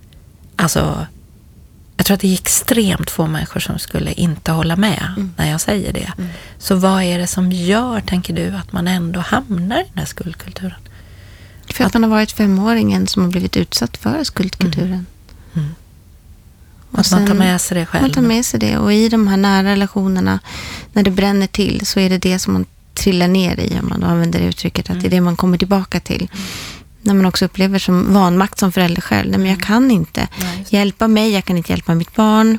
[0.56, 1.06] alltså,
[1.96, 5.60] jag tror att det är extremt få människor som skulle inte hålla med när jag
[5.60, 6.12] säger det.
[6.58, 10.06] Så vad är det som gör, tänker du, att man ändå hamnar i den här
[10.06, 10.78] skuldkulturen?
[11.74, 15.06] För att man har varit femåringen som har blivit utsatt för skuldkulturen.
[16.90, 18.02] Och Att man tar med sig det själv.
[18.02, 20.38] Man tar med sig det och i de här nära relationerna,
[20.92, 24.04] när det bränner till så är det det som man trillar ner i, om man
[24.04, 26.28] använder det uttrycket, att det är det man kommer tillbaka till.
[27.02, 29.30] När man också upplever som vanmakt som förälder själv.
[29.30, 32.58] Nej, men jag kan inte Nej, hjälpa mig, jag kan inte hjälpa mitt barn.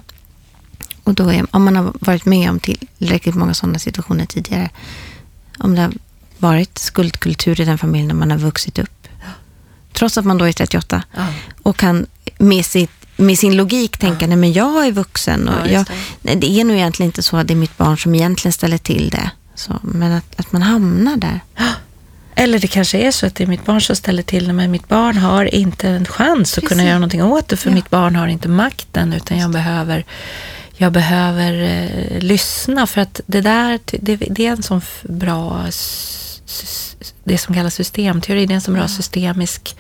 [1.04, 4.70] Och då är, om man har varit med om tillräckligt många sådana situationer tidigare,
[5.58, 5.94] om det har
[6.38, 9.08] varit skuldkultur i den familjen när man har vuxit upp,
[9.94, 11.28] trots att man då är 38 Ja.
[11.64, 12.06] och kan
[12.38, 15.94] med, sitt, med sin logik tänka, nej men jag är vuxen och Ja, jag, det.
[16.22, 18.78] nej, det är nog egentligen inte så att det är mitt barn som egentligen ställer
[18.78, 19.32] till det.
[19.56, 21.40] Så, men att, att man hamnar där.
[22.36, 24.72] Eller det kanske är så att det är mitt barn som ställer till det, men
[24.72, 26.86] mitt barn har inte en chans att kunna Precis.
[26.88, 27.76] göra någonting åt det, för Ja.
[27.76, 30.06] mitt barn har inte makten, utan jag behöver,
[30.78, 35.66] jag behöver eh, lyssna, för att det där, det, det är en sån bra,
[37.24, 39.76] det som kallas systemteori, det är en sån bra systemisk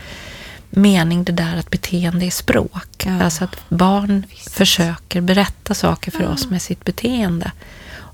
[0.69, 3.05] mening det där att beteende är språk.
[3.05, 3.23] Ja.
[3.23, 7.51] Alltså att barn försöker berätta saker för oss med sitt beteende.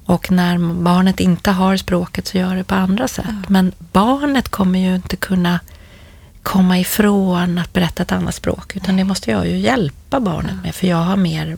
[0.05, 3.49] Och när barnet inte har språket så gör det på andra sätt.
[3.49, 5.59] Men barnet kommer ju inte kunna
[6.43, 8.75] komma ifrån att berätta ett annat språk.
[8.75, 10.75] Utan det måste jag ju hjälpa barnet med.
[10.75, 11.57] För jag har mer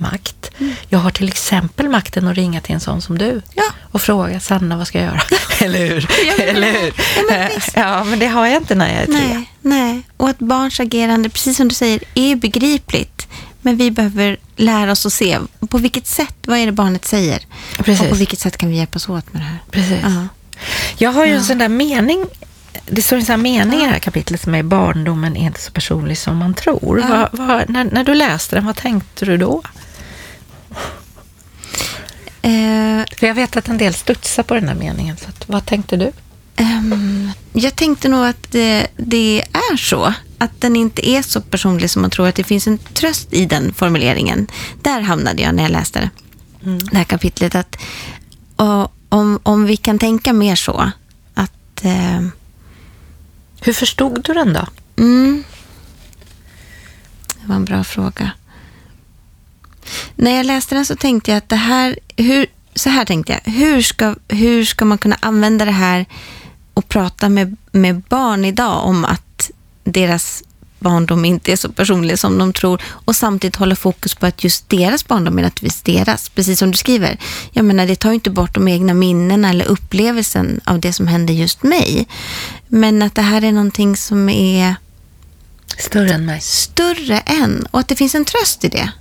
[0.00, 0.50] makt.
[0.88, 3.42] Jag har till exempel makten att ringa till en sån som du.
[3.54, 3.64] Ja.
[3.92, 5.22] Och fråga Sanna vad ska jag göra?
[5.60, 6.08] Eller hur?
[6.26, 6.92] Ja, Eller hur?
[7.16, 9.34] Ja, men ja, men det har jag inte när jag är tre.
[9.34, 10.02] Nej, nej.
[10.16, 13.28] Och att barns agerande, precis som du säger, är begripligt.
[13.62, 15.38] Men vi behöver lära oss att se
[15.70, 17.46] på vilket sätt, vad är det barnet säger?
[17.78, 18.00] Precis.
[18.00, 19.58] Och på vilket sätt kan vi hjälpas åt med det här?
[19.70, 19.98] Precis.
[20.02, 20.28] Ja.
[20.98, 22.26] Jag har ju en sån där mening,
[22.86, 25.60] det står en sån här mening i det här kapitlet som är barndomen är inte
[25.60, 27.00] så personlig som man tror.
[27.00, 27.28] Ja.
[27.32, 29.62] Vad, vad, när, när du läste den, vad tänkte du då?
[32.48, 35.66] Eh, För jag vet att en del studsar på den här meningen, så att, vad
[35.66, 36.12] tänkte du?
[36.56, 40.14] Ehm, jag tänkte nog att det, det är så.
[40.38, 42.28] Att den inte är så personlig som man tror.
[42.28, 44.46] Att det finns en tröst i den formuleringen.
[44.82, 46.10] Där hamnade jag när jag läste det.
[46.90, 47.54] Det här kapitlet.
[47.54, 47.76] Att,
[48.56, 50.90] och, om, om vi kan tänka mer så.
[51.34, 51.84] Att...
[51.84, 52.20] Eh,
[53.60, 54.66] Hur förstod du den då?
[54.98, 55.44] mm,
[57.40, 58.30] det var en bra fråga.
[60.16, 61.98] När jag läste den så tänkte jag att det här...
[62.16, 63.52] Hur, så här tänkte jag.
[63.52, 66.06] Hur ska, hur ska man kunna använda det här
[66.74, 69.50] och prata med, med barn idag om att
[69.84, 70.42] deras
[70.78, 74.68] barndom inte är så personlig som de tror och samtidigt hålla fokus på att just
[74.68, 77.18] deras barndom är naturligtvis deras, precis som du skriver.
[77.52, 81.06] Jag menar, det tar ju inte bort de egna minnena eller upplevelsen av det som
[81.06, 82.08] hände just mig.
[82.68, 84.74] Men att det här är någonting som är
[85.78, 86.40] Större än mig.
[86.40, 87.66] Större än.
[87.70, 88.92] Och att det finns en tröst i det.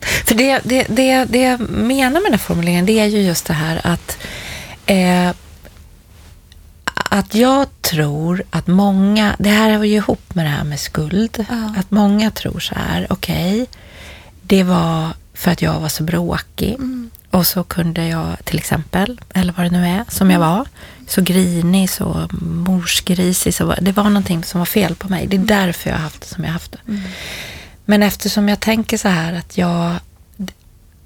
[0.00, 3.46] För det, det, det, det jag menar med den här formuleringen, det är ju just
[3.46, 4.18] det här att
[4.86, 5.30] eh,
[7.10, 11.46] att jag tror att många, det här har ju ihop med det här med skuld,
[11.48, 11.74] Ja.
[11.76, 13.66] att många tror så här, okej,
[14.42, 16.76] det var för att jag var så bråkig
[17.30, 20.66] och så kunde jag till exempel, eller vad det nu är, som jag var,
[21.06, 25.26] så grinig, så morsgrisig, så det var någonting som var fel på mig.
[25.26, 26.78] Det är därför jag har haft det som jag har haft det.
[27.90, 29.96] Men eftersom jag tänker så här att jag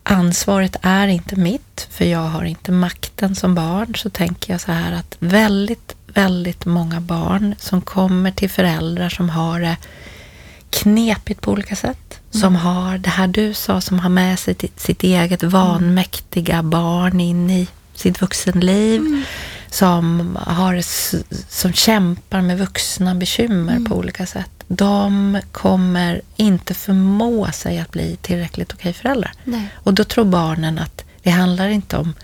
[0.02, 4.72] ansvaret är inte mitt, för jag har inte makten som barn, så tänker jag så
[4.72, 9.76] här att väldigt, väldigt många barn som kommer till föräldrar som har det
[10.70, 15.02] knepigt på olika sätt, som har det här du sa, som har med sig sitt,
[15.02, 19.24] eget vanmäktiga barn in i sitt vuxenliv,
[19.72, 20.82] som, har,
[21.48, 24.50] som kämpar med vuxna bekymmer på olika sätt.
[24.68, 29.32] De kommer inte förmå sig att bli tillräckligt okej föräldrar.
[29.44, 29.68] Nej.
[29.74, 32.14] Och då tror barnen att det handlar inte om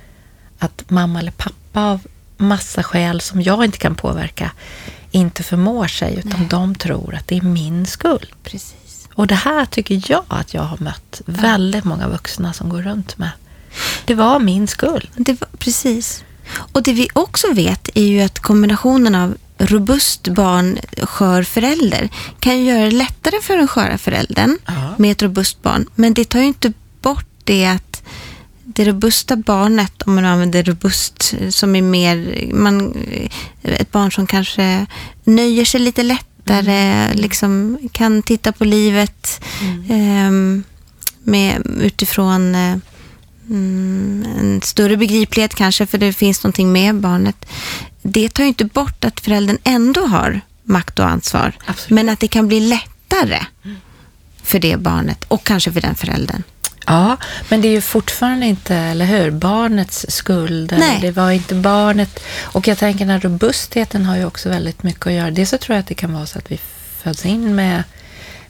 [0.58, 2.00] att mamma eller pappa av
[2.36, 4.52] massa skäl som jag inte kan påverka
[5.10, 6.48] inte förmår sig, utan Nej.
[6.50, 8.32] de tror att det är min skuld.
[8.42, 9.08] Precis.
[9.14, 13.18] Och det här tycker jag att jag har mött väldigt många vuxna som går runt
[13.18, 13.30] med.
[14.04, 15.08] Det var min skuld.
[15.16, 16.24] Det var, precis.
[16.72, 22.08] Och det vi också vet är ju att kombinationen av robust barn, skör förälder
[22.40, 24.94] kan göra det lättare för den sköra föräldern Ja.
[24.98, 25.86] med ett robust barn.
[25.94, 28.02] Men det tar ju inte bort det att
[28.64, 32.94] det robusta barnet, om man använder robust som är mer, man,
[33.62, 34.86] ett barn som kanske
[35.24, 39.40] nöjer sig lite lättare, liksom kan titta på livet
[39.90, 40.64] ehm,
[41.22, 42.76] med, utifrån eh,
[43.48, 47.46] mm, en större begriplighet kanske, för det finns någonting med barnet.
[48.02, 51.52] Det tar ju inte bort att föräldern ändå har makt och ansvar.
[51.66, 51.90] Absolut.
[51.90, 53.40] Men att det kan bli lättare
[54.42, 56.42] för det barnet och kanske för den föräldern.
[56.86, 57.16] Ja,
[57.48, 60.74] men det är ju fortfarande inte, eller hur, barnets skuld.
[60.78, 60.98] Nej.
[61.00, 62.20] Det var inte barnet.
[62.40, 65.30] Och jag tänker den här robustheten har ju också väldigt mycket att göra.
[65.30, 66.58] Dels så tror jag att det kan vara så att vi
[67.02, 67.82] föds in med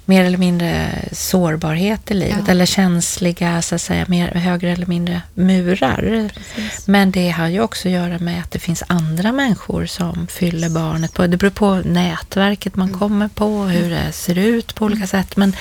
[0.09, 2.43] mer eller mindre sårbarhet i livet.
[2.47, 2.51] Ja.
[2.51, 6.31] Eller känsliga, så att säga, mer, högre eller mindre murar.
[6.35, 6.87] Precis.
[6.87, 10.69] Men det har ju också att göra med att det finns andra människor som fyller
[10.69, 11.27] barnet på.
[11.27, 15.37] Det beror på nätverket man kommer på, hur det ser ut på olika sätt.
[15.37, 15.57] Men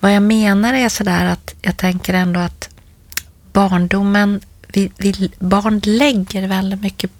[0.00, 2.68] vad jag menar är sådär att jag tänker ändå att
[3.52, 7.10] barndomen, vi, vi, barn lägger väldigt mycket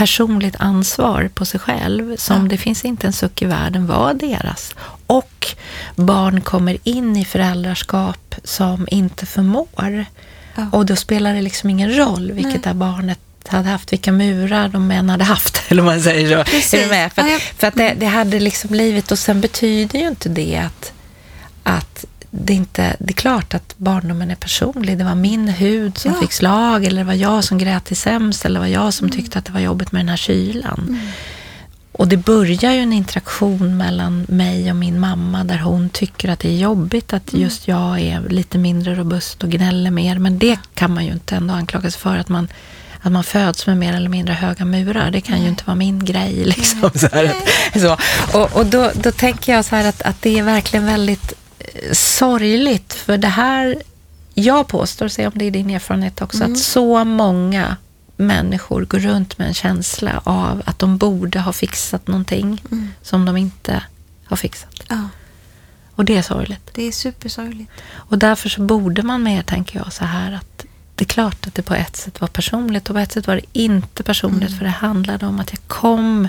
[0.00, 2.48] personligt ansvar på sig själv som Ja.
[2.48, 4.74] det finns inte en suck i världen var deras.
[5.06, 5.46] Och
[5.96, 10.04] barn kommer in i föräldraskap som inte förmår.
[10.56, 10.66] Ja.
[10.72, 12.74] Och då spelar det liksom ingen roll vilket Nej.
[12.74, 16.44] barnet hade haft, vilka murar de än hade haft, eller vad man säger så.
[16.50, 16.74] Precis.
[16.74, 17.12] Är du med?
[17.12, 20.28] För, Ja, jag- för att det, det hade liksom blivit, och sen betyder ju inte
[20.28, 20.92] det att,
[21.62, 24.98] att det inte, det är klart att barndomen är personlig.
[24.98, 26.20] Det var min hud som Ja.
[26.20, 29.10] fick slag, eller det var jag som grät till sämst, eller det var jag som
[29.10, 30.98] tyckte att det var jobbigt med den här kylan.
[31.92, 36.38] Och det börjar ju en interaktion mellan mig och min mamma där hon tycker att
[36.40, 40.18] det är jobbigt att just jag är lite mindre robust och gnäller mer.
[40.18, 42.48] Men det kan man ju inte ändå anklagas för att man,
[43.00, 45.10] att man föds med mer eller mindre höga murar.
[45.10, 46.44] Det kan ju inte vara min grej.
[46.44, 47.08] Liksom, så
[47.80, 47.96] så.
[48.38, 51.32] Och, och då, då tänker jag så här att, att det är verkligen väldigt
[51.92, 52.92] sorgligt.
[52.92, 53.82] För det här,
[54.34, 57.76] jag påstår, se om det är din erfarenhet också, att så många
[58.16, 62.62] människor går runt med en känsla av att de borde ha fixat någonting
[63.02, 63.82] som de inte
[64.24, 64.82] har fixat.
[64.88, 65.08] Ja,
[65.94, 66.70] Och det är sorgligt.
[66.74, 67.70] det är supersorgligt.
[67.92, 71.54] Och därför så borde man mer, tänker jag, så här att det är klart att
[71.54, 74.64] det på ett sätt var personligt och på ett sätt var det inte personligt för
[74.64, 76.28] det handlade om att jag kom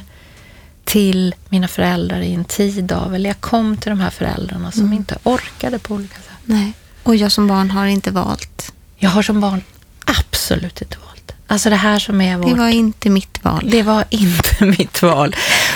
[0.91, 4.93] till mina föräldrar i en tid av, eller jag kom till de här föräldrarna som
[4.93, 6.31] inte orkade på olika sätt.
[6.45, 6.73] Nej.
[7.03, 8.73] Och jag som barn har inte valt.
[8.97, 9.61] Jag har som barn
[10.05, 11.31] absolut inte valt.
[11.47, 12.49] Alltså det här som är vårt...
[12.49, 13.67] Det var inte mitt val.
[13.71, 15.35] Det var inte mitt val.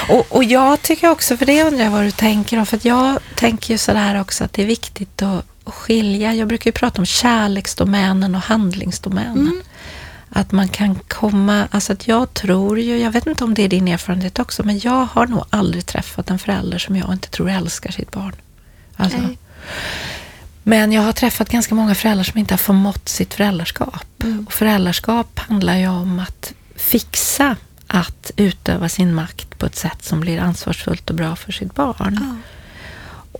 [0.10, 2.86] Och, och jag tycker också, för det undrar jag vad du tänker om, för att
[2.86, 6.34] jag tänker ju sådär också att det är viktigt att, att skilja.
[6.34, 9.62] Jag brukar ju prata om kärleksdomänen och handlingsdomänen.
[10.37, 13.69] Att man kan komma, alltså att jag tror ju, jag vet inte om det är
[13.69, 17.49] din erfarenhet också, men jag har nog aldrig träffat en förälder som jag inte tror
[17.49, 18.35] älskar sitt barn.
[18.95, 19.37] Alltså, Nej.
[20.63, 24.23] men jag har träffat ganska många föräldrar som inte har förmått sitt föräldraskap.
[24.45, 27.55] Och föräldraskap handlar ju om att fixa
[27.87, 32.19] att utöva sin makt på ett sätt som blir ansvarsfullt och bra för sitt barn.
[32.21, 32.35] Ja.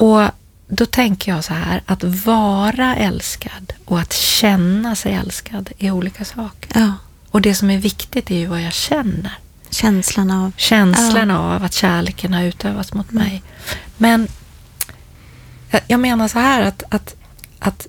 [0.06, 0.32] Och
[0.68, 6.26] då tänker jag så här, att vara älskad och att känna sig älskad är olika
[6.26, 6.80] saker.
[6.80, 6.94] Ja,
[7.32, 9.38] Och det som är viktigt är ju vad jag känner.
[9.70, 10.52] Känslan av...
[10.58, 11.38] Känslan ja.
[11.38, 13.24] av att kärleken har utövats mot mm.
[13.24, 13.44] mig.
[13.98, 14.28] Men
[15.88, 17.16] jag menar så här att, att,
[17.60, 17.88] att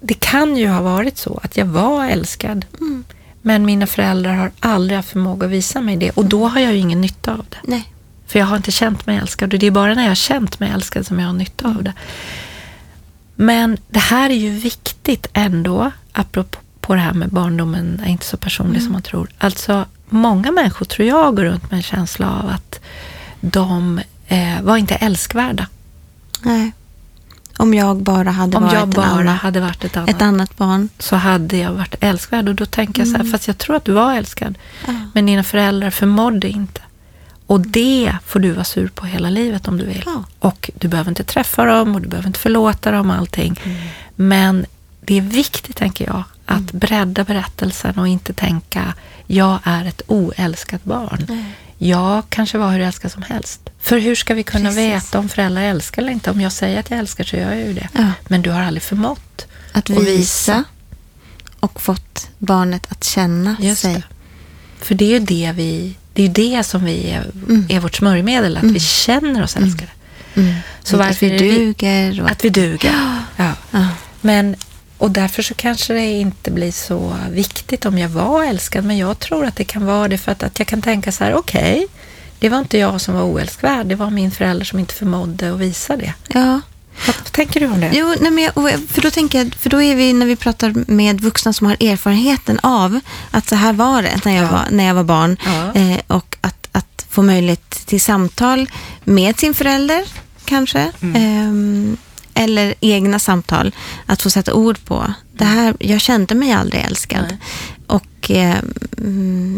[0.00, 2.64] det kan ju ha varit så att jag var älskad.
[2.80, 3.04] Mm.
[3.42, 6.10] Men mina föräldrar har aldrig haft förmåga att visa mig det.
[6.10, 7.56] Och då har jag ju ingen nytta av det.
[7.62, 7.92] Nej.
[8.30, 9.52] För jag har inte känt mig älskad.
[9.52, 11.84] Och det är bara när jag har känt mig älskad som jag har nytta av
[11.84, 11.92] det.
[13.34, 18.36] Men det här är ju viktigt ändå, apropå det här med barndomen är inte så
[18.36, 18.82] personlig mm.
[18.82, 19.28] som man tror.
[19.38, 22.80] Alltså, många människor tror jag går runt med en känsla av att
[23.40, 25.66] de eh, var inte älskvärda.
[26.42, 26.72] Nej.
[27.56, 30.56] Om jag bara hade Om varit, jag bara annan, hade varit ett, annat, ett annat
[30.56, 30.88] barn.
[30.98, 32.48] Så hade jag varit älskvärd.
[32.48, 33.32] Och då tänker jag så här, mm.
[33.32, 34.58] fast jag tror att du var älskad.
[34.86, 34.92] Ja.
[35.14, 36.80] Men dina föräldrar förmådde inte.
[37.50, 40.02] Och det får du vara sur på hela livet om du vill.
[40.06, 40.24] Ja.
[40.38, 43.60] Och du behöver inte träffa dem och du behöver inte förlåta dem allting.
[43.64, 43.78] Mm.
[44.14, 44.66] Men
[45.00, 46.78] det är viktigt, tänker jag, att mm.
[46.78, 48.94] bredda berättelsen och inte tänka
[49.26, 51.26] jag är ett oälskat barn.
[51.28, 51.44] Mm.
[51.78, 53.70] Jag kanske var hur älskad som helst.
[53.80, 54.78] För hur ska vi kunna Precis.
[54.78, 56.30] veta om föräldrar älskar eller inte?
[56.30, 57.88] Om jag säger att jag älskar så gör jag ju det.
[57.92, 58.12] Ja.
[58.28, 60.64] Men du har aldrig förmått att visa, visa
[61.60, 63.94] och fått barnet att känna Just sig.
[63.94, 64.02] Det.
[64.84, 67.66] För det är ju det vi det är ju det som vi är, mm.
[67.68, 68.74] är vårt smörjmedel, att mm.
[68.74, 69.90] vi känner oss älskade.
[70.34, 70.48] Mm.
[70.48, 70.60] mm.
[70.82, 72.22] Så varför att vi duger.
[72.22, 72.94] Och att vi duger.
[73.36, 73.54] Ja.
[73.70, 73.88] ja.
[74.20, 74.56] Men,
[74.98, 79.18] och därför så kanske det inte blir så viktigt om jag var älskad, men jag
[79.18, 81.74] tror att det kan vara det för att, att jag kan tänka så här, okej,
[81.74, 81.86] okay,
[82.38, 85.60] det var inte jag som var oälskvärd, det var min förälder som inte förmådde att
[85.60, 86.14] visa det.
[86.28, 86.60] Ja.
[87.40, 87.90] Tänker du om det?
[87.92, 90.90] Jo, nej men jag, för då tänker jag, för då är vi när vi pratar
[90.90, 93.00] med vuxna som har erfarenheten av
[93.30, 94.50] att så här var det när jag, ja.
[94.50, 95.80] var, när jag var barn ja.
[95.80, 98.70] eh, och att, att få möjlighet till samtal
[99.04, 100.04] med sin förälder
[100.44, 100.92] kanske.
[101.00, 101.92] Mm.
[101.92, 101.98] Eh,
[102.34, 103.74] eller egna samtal,
[104.06, 105.14] att få sätta ord på.
[105.32, 107.24] Det här, jag kände mig aldrig älskad.
[107.28, 107.38] Nej.
[107.86, 108.58] Och eh,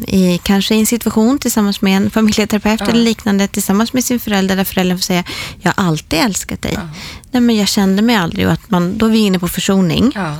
[0.06, 2.86] i, kanske i en situation tillsammans med en familjeterapeut ja.
[2.86, 5.24] eller liknande, tillsammans med sin förälder, där föräldern får säga,
[5.60, 6.72] jag har alltid älskat dig.
[6.74, 6.88] Ja.
[7.30, 8.46] Nej, men jag kände mig aldrig.
[8.46, 10.12] Och att man, då är vi inne på försoning.
[10.14, 10.36] Ja.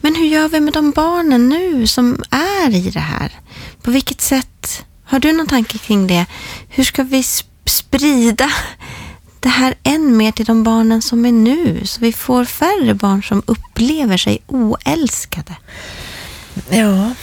[0.00, 3.32] Men hur gör vi med de barnen nu som är i det här?
[3.82, 6.26] På vilket sätt, har du någon tanke kring det?
[6.68, 7.22] Hur ska vi
[7.64, 8.50] sprida
[9.48, 13.22] det här än mer till de barnen som är nu, så vi får färre barn
[13.22, 15.56] som upplever sig oälskade?
[16.68, 17.14] Ja,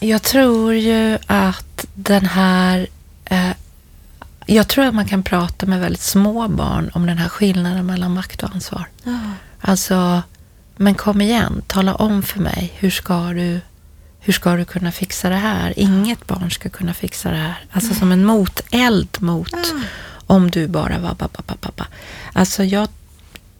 [0.00, 2.86] jag tror ju att den här...
[3.24, 3.50] Eh,
[4.46, 8.14] jag tror att man kan prata med väldigt små barn om den här skillnaden mellan
[8.14, 8.88] makt och ansvar.
[9.04, 9.18] Ja.
[9.60, 10.22] Alltså,
[10.76, 13.60] men kom igen, tala om för mig, hur ska du,
[14.20, 15.78] hur ska du kunna fixa det här?
[15.78, 17.64] Inget barn ska kunna fixa det här.
[17.72, 17.98] Alltså Nej.
[17.98, 19.80] som en moteld mot ja.
[20.32, 21.86] Om du bara var pappa, pappa, pappa.
[22.32, 22.88] Alltså jag,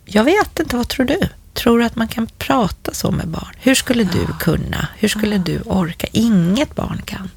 [0.04, 1.18] jag vet inte, vad tror du?
[1.52, 3.54] Tror du att man kan prata så med barn?
[3.61, 4.88] Hur skulle du kunna?
[4.96, 6.06] Hur skulle du orka?
[6.12, 7.30] Inget barn kan.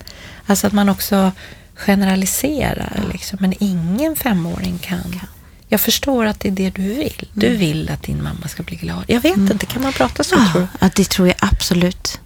[0.46, 1.32] Alltså att man också
[1.76, 5.20] generaliserar, liksom, men ingen femåring kan.
[5.68, 7.30] Jag förstår att det är det du vill.
[7.34, 7.60] Du mm.
[7.60, 9.04] vill att din mamma ska bli glad.
[9.08, 9.52] Jag vet mm.
[9.52, 10.68] inte, kan man prata så ja, tror du?
[10.80, 12.20] Ja, det tror jag absolut.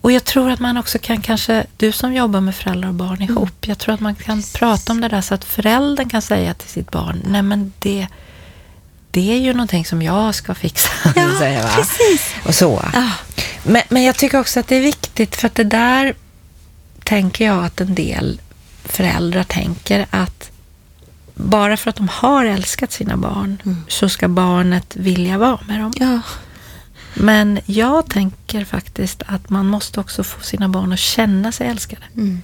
[0.00, 3.22] Och jag tror att man också kan kanske, du som jobbar med föräldrar och barn
[3.22, 3.54] ihop, mm.
[3.60, 4.52] jag tror att man kan Precis.
[4.52, 8.06] prata om det där så att föräldern kan säga till sitt barn, nej men det,
[9.10, 10.90] det är ju någonting som jag ska fixa.
[11.16, 11.68] Ja, säger, va?
[11.76, 12.34] precis.
[12.44, 12.84] Och så.
[12.92, 13.10] Ja.
[13.62, 16.14] Men, men jag tycker också att det är viktigt, för att det där
[17.04, 18.40] tänker jag att en del
[18.84, 20.50] föräldrar tänker att
[21.34, 23.84] bara för att de har älskat sina barn mm.
[23.88, 25.92] så ska barnet vilja vara med dem.
[25.96, 26.20] Ja.
[27.14, 32.02] Men jag tänker faktiskt att man måste också få sina barn att känna sig älskade.
[32.16, 32.42] Mm.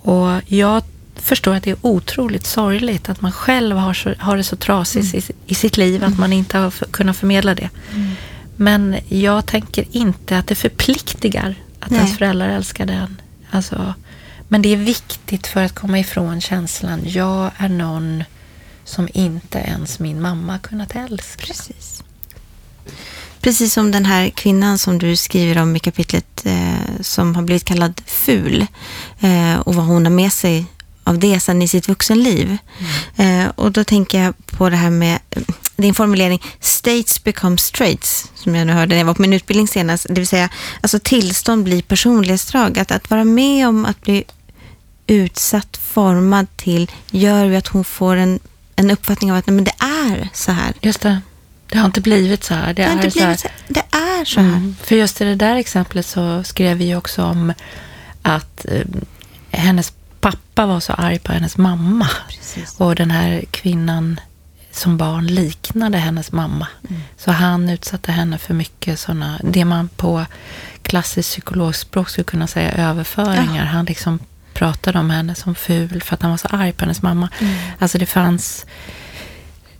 [0.00, 0.82] Och jag
[1.16, 5.14] förstår att det är otroligt sorgligt att man själv har, så, har det så trasigt
[5.14, 5.24] mm.
[5.46, 7.70] i, i, sitt liv att man inte har för, kunnat förmedla det.
[7.94, 8.10] Mm.
[8.56, 11.98] Men jag tänker inte att det förpliktigar att Nej.
[12.00, 13.20] ens föräldrar älskar den.
[13.50, 13.94] Alltså,
[14.48, 18.24] men det är viktigt för att komma ifrån känslan, jag är någon
[18.84, 21.46] som inte ens min mamma kunnat älska.
[21.46, 22.02] Precis.
[23.48, 27.64] Precis som den här kvinnan som du skriver om i kapitlet eh, som har blivit
[27.64, 28.66] kallad ful
[29.20, 30.66] eh, och vad hon har med sig
[31.04, 32.56] av det sen i sitt vuxenliv.
[33.16, 33.46] Mm.
[33.46, 35.18] Eh, och då tänker jag på det här med
[35.76, 39.68] din formulering states become straits, som jag nu hörde när jag var på min utbildning
[39.68, 40.06] senast.
[40.08, 40.48] Det vill säga,
[40.80, 42.78] alltså tillstånd blir personlighetsdrag.
[42.78, 44.24] Att, att vara med om att bli
[45.06, 48.40] utsatt, formad till, gör ju att hon får en,
[48.76, 50.74] en uppfattning av att nej, men det är så här.
[50.80, 51.20] Just det.
[51.68, 52.66] Det har inte blivit så här.
[52.66, 53.56] Det, det har är inte blivit så här.
[53.68, 54.48] Det är så här.
[54.48, 54.76] Mm.
[54.82, 57.52] För just i det där exemplet så skrev vi också om
[58.22, 58.86] att eh,
[59.50, 62.08] hennes pappa var så arg på hennes mamma.
[62.28, 62.80] Precis.
[62.80, 64.20] Och den här kvinnan
[64.70, 66.66] som barn liknade hennes mamma.
[66.90, 67.02] Mm.
[67.16, 70.26] Så han utsatte henne för mycket sådana, det man på
[70.82, 73.64] klassiskt psykologspråk skulle kunna säga överföringar.
[73.64, 73.70] Ja.
[73.70, 74.18] Han liksom
[74.54, 77.28] pratade om henne som ful för att han var så arg på hennes mamma.
[77.38, 77.54] Mm.
[77.78, 78.66] Alltså det fanns...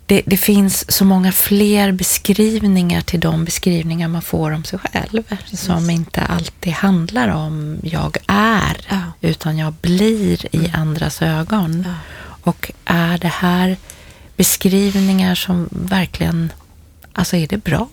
[0.09, 5.23] Det, det, finns så många fler beskrivningar till de beskrivningar man får om sig själv.
[5.23, 5.61] Precis.
[5.61, 9.01] Som inte alltid handlar om jag är, ja.
[9.21, 10.71] utan jag blir i mm.
[10.73, 11.85] andras ögon.
[11.87, 11.93] Ja.
[12.43, 13.77] Och är det här
[14.35, 16.51] beskrivningar som verkligen,
[17.13, 17.89] alltså är det bra?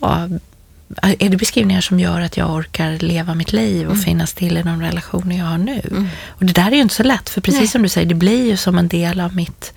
[1.01, 4.03] Är det beskrivningar som gör att jag orkar leva mitt liv och mm.
[4.03, 5.81] finnas till i de relationer jag har nu?
[5.91, 6.07] Mm.
[6.27, 7.67] Och det där är ju inte så lätt, för precis Nej.
[7.67, 9.73] som du säger, det blir ju som en del av mitt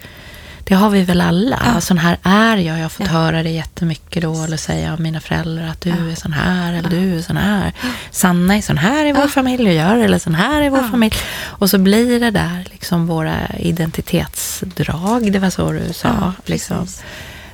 [0.70, 1.62] det har vi väl alla.
[1.64, 1.80] Ja.
[1.80, 2.78] Sån här är jag.
[2.78, 3.12] Jag har fått ja.
[3.12, 4.44] höra det jättemycket då.
[4.44, 5.96] Eller säga av mina föräldrar att du ja.
[5.96, 6.72] är sån här.
[6.72, 7.72] Eller du är sån här.
[8.10, 9.96] Sanna är sån här i vår familj och gör.
[9.96, 11.14] Eller sån här i vår familj.
[11.42, 15.32] Och så blir det där liksom våra identitetsdrag.
[15.32, 16.32] Det var så du sa.
[16.44, 16.86] liksom.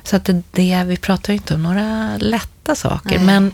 [0.03, 3.15] Så att det, det, vi pratar ju inte om några lätta saker.
[3.17, 3.25] Nej.
[3.25, 3.51] Men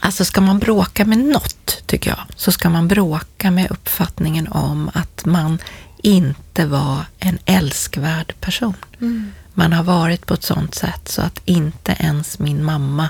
[0.00, 4.90] alltså ska man bråka med något, tycker jag, så ska man bråka med uppfattningen om
[4.94, 5.58] att man
[6.04, 8.76] inte var en älskvärd person.
[9.00, 9.32] Mm.
[9.54, 13.08] Man har varit på ett sånt sätt så att inte ens min mamma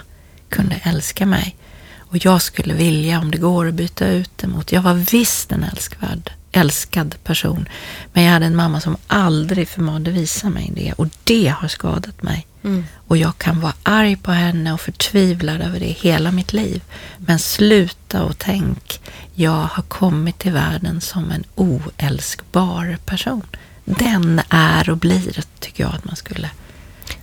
[0.49, 1.57] kunde älska mig.
[1.99, 5.53] Och jag skulle vilja, om det går, att byta ut det mot, jag var visst
[5.53, 7.68] en älskvärd, älskad person.
[8.12, 12.22] Men jag hade en mamma som aldrig förmådde visa mig det och det har skadat
[12.22, 12.47] mig.
[12.64, 12.84] Mm.
[13.09, 16.82] Och jag kan vara arg på henne och förtvivlad över det hela mitt liv.
[17.18, 19.01] Men sluta och tänk,
[19.35, 23.47] jag har kommit till världen som en oälskbar person.
[23.85, 26.51] Den är och blir, tycker jag att man skulle...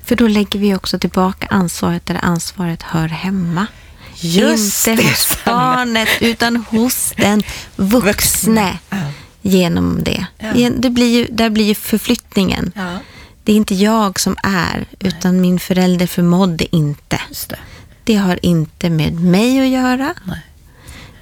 [0.03, 3.67] För då lägger vi också tillbaka ansvaret där ansvaret hör hemma.
[4.15, 7.43] Just Inte hos barnet, utan hos den
[7.75, 8.79] vuxne.
[8.89, 8.97] Ja.
[9.41, 10.25] Genom det.
[10.37, 10.69] Ja.
[10.69, 12.71] Det blir ju, där blir ju förflyttningen.
[12.75, 12.97] Ja.
[13.43, 15.41] Det är inte jag som är, utan Nej.
[15.41, 17.19] min förälder förmådde inte.
[17.47, 17.55] Det.
[18.03, 18.15] det.
[18.15, 20.13] har inte med mig att göra.
[20.23, 20.41] Nej.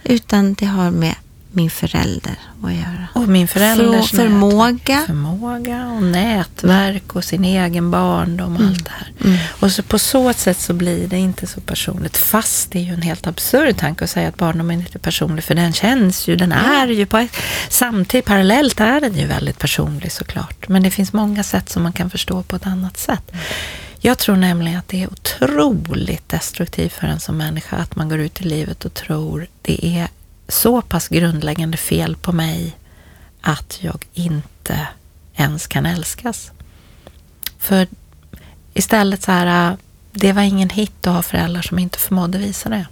[0.10, 1.16] Utan det har med
[1.52, 3.08] min förälder att göra.
[3.14, 5.04] Och min förälders För, förmåga.
[5.08, 8.72] Förmåga och nätverk och sin egen barndom och mm.
[8.72, 9.12] allt det här.
[9.24, 9.38] Mm.
[9.60, 12.18] Och så på så sätt så blir det inte så personligt.
[12.18, 15.44] Fast det är ju en helt absurd tanke att säga att barndomen inte är personlig.
[15.44, 17.28] För den känns ju, den är ju på
[17.70, 20.68] samtidigt parallellt är den ju väldigt personlig såklart.
[20.68, 23.32] Men det finns många sätt som man kan förstå på ett annat sätt.
[24.02, 28.20] Jag tror nämligen att det är otroligt destruktivt för en som människa att man går
[28.20, 30.08] ut i livet och tror det är
[30.48, 32.78] så pass grundläggande fel på mig
[33.42, 34.88] att jag inte
[35.36, 36.52] ens kan älskas.
[37.58, 37.88] För
[38.74, 39.78] istället så här,
[40.12, 42.88] det var ingen hit att ha föräldrar som inte förmådde visa det.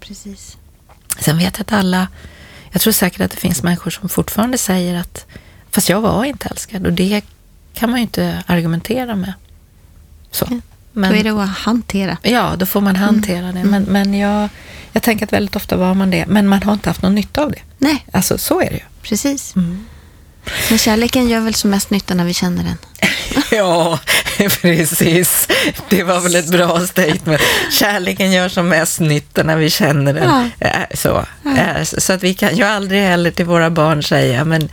[0.00, 0.56] Precis.
[1.18, 2.08] Sen vet jag att alla,
[2.70, 5.26] jag tror säkert att det finns människor som fortfarande säger att
[5.70, 7.22] fast jag var inte älskad och det
[7.74, 9.32] kan man ju inte argumentera med.
[10.30, 10.46] Så.
[10.50, 10.56] Ja,
[10.92, 12.16] men, då är det att hantera.
[12.22, 13.54] Ja, då får man hantera mm.
[13.54, 13.64] det.
[13.64, 14.48] Men, men jag,
[14.92, 17.42] jag tänker att väldigt ofta var man det, men man har inte haft någon nytta
[17.42, 17.60] av det.
[17.78, 18.06] Nej.
[18.12, 18.84] Alltså, så är det ju.
[19.02, 19.56] Precis.
[19.56, 19.86] Mm.
[20.68, 22.76] Men kärleken gör väl som mest nytta när vi känner den?
[23.50, 23.98] ja,
[24.62, 25.48] precis.
[25.88, 27.42] Det var väl ett bra statement.
[27.70, 30.50] Kärleken gör som mest nytta när vi känner den.
[30.58, 30.68] Ja.
[30.94, 31.26] Så.
[31.42, 31.84] Ja.
[31.84, 34.68] så att vi kan ju aldrig heller till våra barn säga, men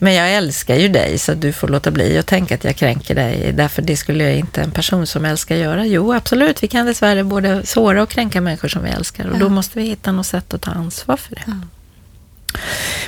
[0.00, 3.14] men jag älskar ju dig så du får låta bli att tänka att jag kränker
[3.14, 3.52] dig.
[3.52, 5.86] Därför det skulle jag inte en person som älskar göra.
[5.86, 9.26] Jo, absolut, vi kan dessvärre både såra och kränka människor som vi älskar.
[9.26, 11.60] Och då måste vi hitta något sätt att ta ansvar för det.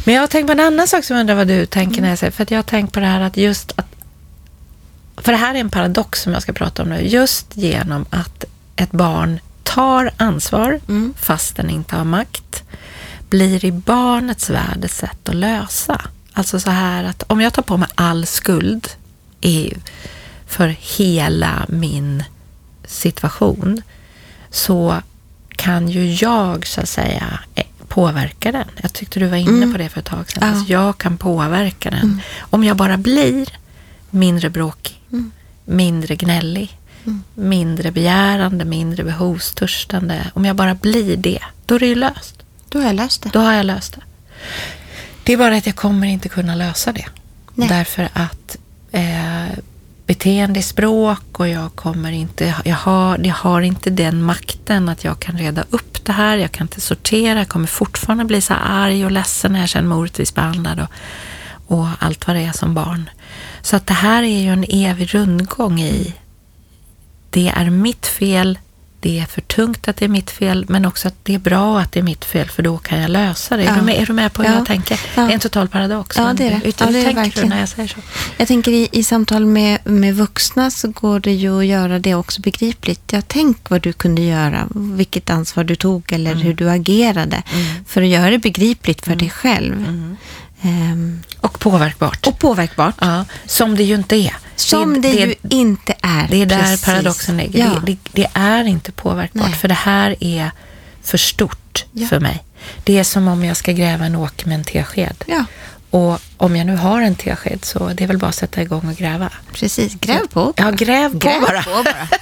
[0.05, 2.09] Men jag har tänkt på en annan sak som jag undrar vad du tänker när
[2.09, 3.86] jag säger, för att jag har tänkt på det här att just att,
[5.16, 8.45] för det här är en paradox som jag ska prata om nu, just genom att
[8.76, 11.14] ett barn tar ansvar mm.
[11.20, 12.62] fast den inte har makt,
[13.28, 16.01] blir i barnets värld ett sätt att lösa.
[16.39, 18.89] Alltså så här att om jag tar på mig all skuld
[19.41, 19.72] i,
[20.47, 20.68] för
[20.99, 22.24] hela min
[22.86, 23.82] situation
[24.51, 25.03] så
[25.57, 28.68] kan ju jag så att säga eh, påverka den.
[28.82, 29.72] Jag tyckte du var inne mm.
[29.72, 30.43] på det för ett tag sedan.
[30.43, 30.49] Ja.
[30.49, 32.03] Alltså jag kan påverka den.
[32.03, 32.20] Mm.
[32.41, 33.49] Om jag bara blir
[34.11, 35.30] mindre bråkig, mm.
[35.64, 37.22] mindre gnällig, mm.
[37.34, 40.30] mindre begärande, mindre behovstörstande.
[40.34, 42.43] Om jag bara blir det, då är det ju löst.
[42.68, 43.30] Då har jag löst det.
[43.32, 44.03] Då har jag löst det.
[45.29, 47.05] Det är bara att jag kommer inte kunna lösa det.
[47.55, 47.68] Nej.
[47.68, 48.57] Därför att
[48.93, 49.59] eh,
[50.07, 55.20] beteende språk och jag kommer inte, jag har, jag har inte den makten att jag
[55.20, 59.05] kan reda upp det här, jag kan inte sortera, jag kommer fortfarande bli så arg
[59.05, 60.91] och ledsen när jag känner mig orättvist behandlad och,
[61.76, 63.11] och allt vad det är som barn.
[63.62, 66.14] Så att det här är ju en evig rundgång i
[67.31, 68.59] det är mitt fel,
[69.01, 71.81] det är för tungt att det är mitt fel, men också att det är bra
[71.81, 73.65] att det är mitt fel, för då kan jag lösa det.
[73.65, 73.71] Ja.
[73.71, 74.57] Är, du med, är du med på hur ja.
[74.57, 75.01] jag tänker?
[75.17, 75.23] Ja.
[75.23, 76.17] Det är en total paradox.
[76.17, 76.81] Ja, det är det.
[76.81, 77.49] Ja, det är tänker verkligen.
[77.49, 78.01] du när jag säger så?
[78.37, 82.15] Jag tänker i, i samtal med, med vuxna så går det ju att göra det
[82.15, 83.13] också begripligt.
[83.13, 86.43] Jag tänk vad du kunde göra, vilket ansvar du tog eller mm.
[86.43, 87.85] hur du agerade mm.
[87.87, 89.19] för att göra det begripligt för mm.
[89.19, 90.17] dig själv.
[90.63, 92.27] Ehm, Och påverkbart.
[92.27, 92.95] och påverkbart.
[93.01, 94.37] ja, som det ju inte är.
[94.57, 96.27] Som det, ju inte är.
[96.31, 96.85] Det är där Precis.
[96.85, 97.59] paradoxen ligger.
[97.59, 97.67] Ja.
[97.67, 99.53] Det, det, det är inte påverkbart, Nej.
[99.59, 100.51] för det här är
[101.03, 102.07] för stort Ja.
[102.07, 102.45] för mig.
[102.85, 105.25] Det är som om jag ska gräva en åker med en tesked.
[105.27, 105.45] ja,
[105.91, 108.89] Och om jag nu har en tesked så det är väl bara att sätta igång
[108.89, 109.31] och gräva.
[109.53, 109.95] precis.
[110.01, 110.53] Gräv på.
[110.57, 111.63] Ja, gräv på Gräv bara.
[111.63, 112.09] på bara.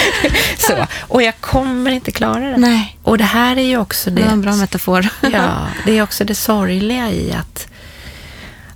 [0.58, 0.86] Så.
[1.08, 2.56] Och jag kommer inte klara det.
[2.56, 2.98] Nej.
[3.02, 5.08] Och det här är ju också Det var en det, bra metafor.
[5.32, 7.68] ja, det är också det sorgliga i att,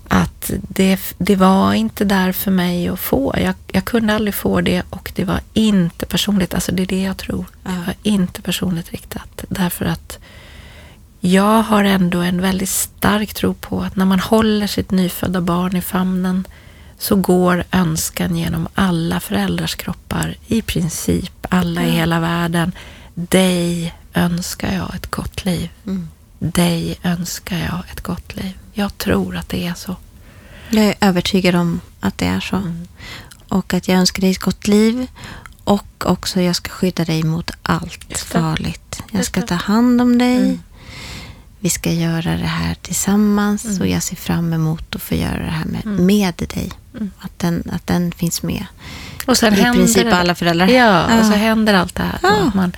[0.09, 3.35] att det, det var inte där för mig att få.
[3.43, 6.55] Jag, jag kunde aldrig få det och det var inte personligt.
[6.55, 7.45] Alltså det är det jag tror.
[7.63, 9.45] Det var inte personligt riktat.
[9.49, 10.19] Därför att
[11.21, 15.77] jag har ändå en väldigt stark tro på att när man håller sitt nyfödda barn
[15.77, 16.47] i famnen
[16.99, 22.73] så går önskan genom alla föräldrars kroppar, i princip alla i hela världen.
[23.15, 25.71] Dig önskar jag ett gott liv.
[25.87, 26.09] Mm.
[26.39, 28.59] Dig önskar jag ett gott liv.
[28.73, 29.97] Jag tror att det är så.
[30.71, 32.57] Jag är övertygad om att det är så.
[32.57, 32.89] Mm.
[33.49, 35.07] Och att jag önskar dig ett gott liv.
[35.65, 39.03] Och också jag ska skydda dig mot allt farligt.
[39.13, 40.37] Jag ska ta hand om dig.
[40.37, 40.63] Mm.
[41.61, 43.65] Vi ska göra det här tillsammans.
[43.65, 43.81] Mm.
[43.81, 46.07] Och jag ser fram emot att få göra det här med, Mm.
[46.07, 46.73] med dig.
[46.95, 47.11] Mm.
[47.19, 48.67] Att, den, att den finns med.
[49.27, 50.17] Och sen I händer princip det.
[50.17, 50.67] alla föräldrar.
[50.69, 51.19] Ja, Ja.
[51.21, 52.19] och så händer allt det här.
[52.23, 52.51] Ja.
[52.55, 52.73] Man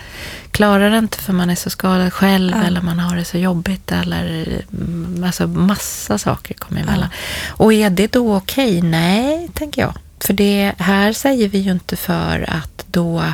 [0.51, 2.62] klarar det inte för man är så skadad själv Ja.
[2.64, 7.09] eller man har det så jobbigt eller mm, alltså massa saker kommer emellan.
[7.49, 8.83] Och är det då okej?
[8.83, 9.95] Nej, tänker jag.
[10.20, 13.24] För det här säger vi ju inte för att då,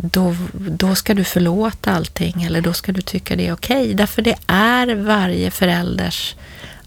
[0.00, 3.94] då, då ska du förlåta allting eller då ska du tycka det är okej.
[3.94, 6.34] Därför det är varje förälders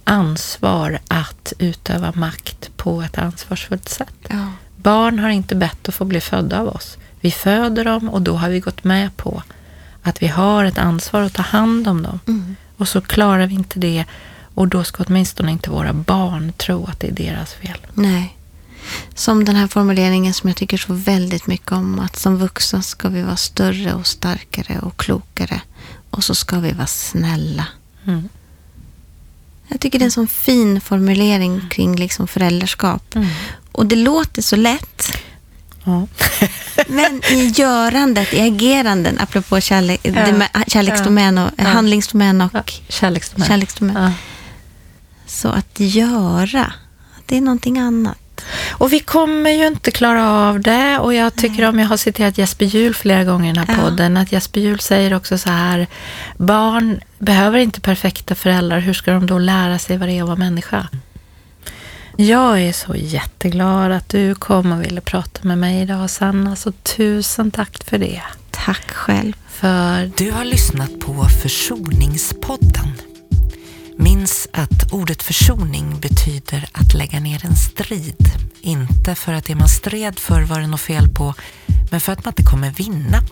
[0.03, 4.13] ansvar att utöva makt på ett ansvarsfullt sätt.
[4.27, 4.47] Ja.
[4.75, 6.97] Barn har inte bett att få bli födda av oss.
[7.21, 9.43] Vi föder dem och då har vi gått med på
[10.01, 12.19] att vi har ett ansvar att ta hand om dem.
[12.27, 12.55] Mm.
[12.77, 14.05] Och så klarar vi inte det
[14.53, 17.77] och då ska åtminstone inte våra barn tro att det är deras fel.
[17.93, 18.37] Nej.
[19.15, 21.99] Som den här formuleringen som jag tycker så väldigt mycket om.
[21.99, 25.61] Att som vuxna ska vi vara större och starkare och klokare.
[26.09, 27.67] Och så ska vi vara snälla.
[28.07, 28.29] Mm.
[29.67, 33.15] Jag tycker det är en sån fin formulering kring liksom föräldraskap.
[33.15, 33.27] Mm.
[33.71, 35.11] Och det låter så lätt.
[35.83, 36.07] Ja.
[36.87, 40.11] Men i görandet, i ageranden, apropå kärlek, Ja.
[40.11, 41.63] dema- kärleksdomän och Ja.
[41.63, 43.47] handlingsdomän och Ja, Kärleksdomän.
[43.47, 44.11] kärleksdomän.
[45.27, 46.73] Så att göra,
[47.25, 48.17] det är någonting annat.
[48.71, 50.99] Och vi kommer ju inte klara av det.
[50.99, 53.83] Och jag tycker om, jag har citerat Jesper Juhl flera gånger i den här Ja.
[53.83, 55.87] podden, att Jesper Juhl säger också så här,
[56.37, 60.27] barn behöver inte perfekta föräldrar, hur ska de då lära sig vad det är att
[60.27, 60.87] vara människa?
[62.17, 66.71] Jag är så jätteglad att du kom och ville prata med mig idag, Sanna, så
[66.71, 68.21] tusen tack för det.
[68.51, 69.33] Tack själv.
[69.49, 72.87] För Du har lyssnat på Försoningspodden.
[74.03, 78.31] Minns att ordet försoning betyder att lägga ner en strid.
[78.61, 81.33] Inte för att det man stred för var det något fel på,
[81.91, 83.23] men för att man inte kommer vinna.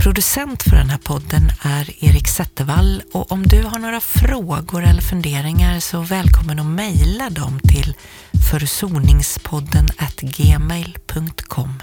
[0.00, 5.02] Producent för den här podden är Erik Zettervall och om du har några frågor eller
[5.02, 7.94] funderingar så välkommen att mejla dem till
[8.50, 9.88] försoningspodden
[10.20, 11.82] gmail.com.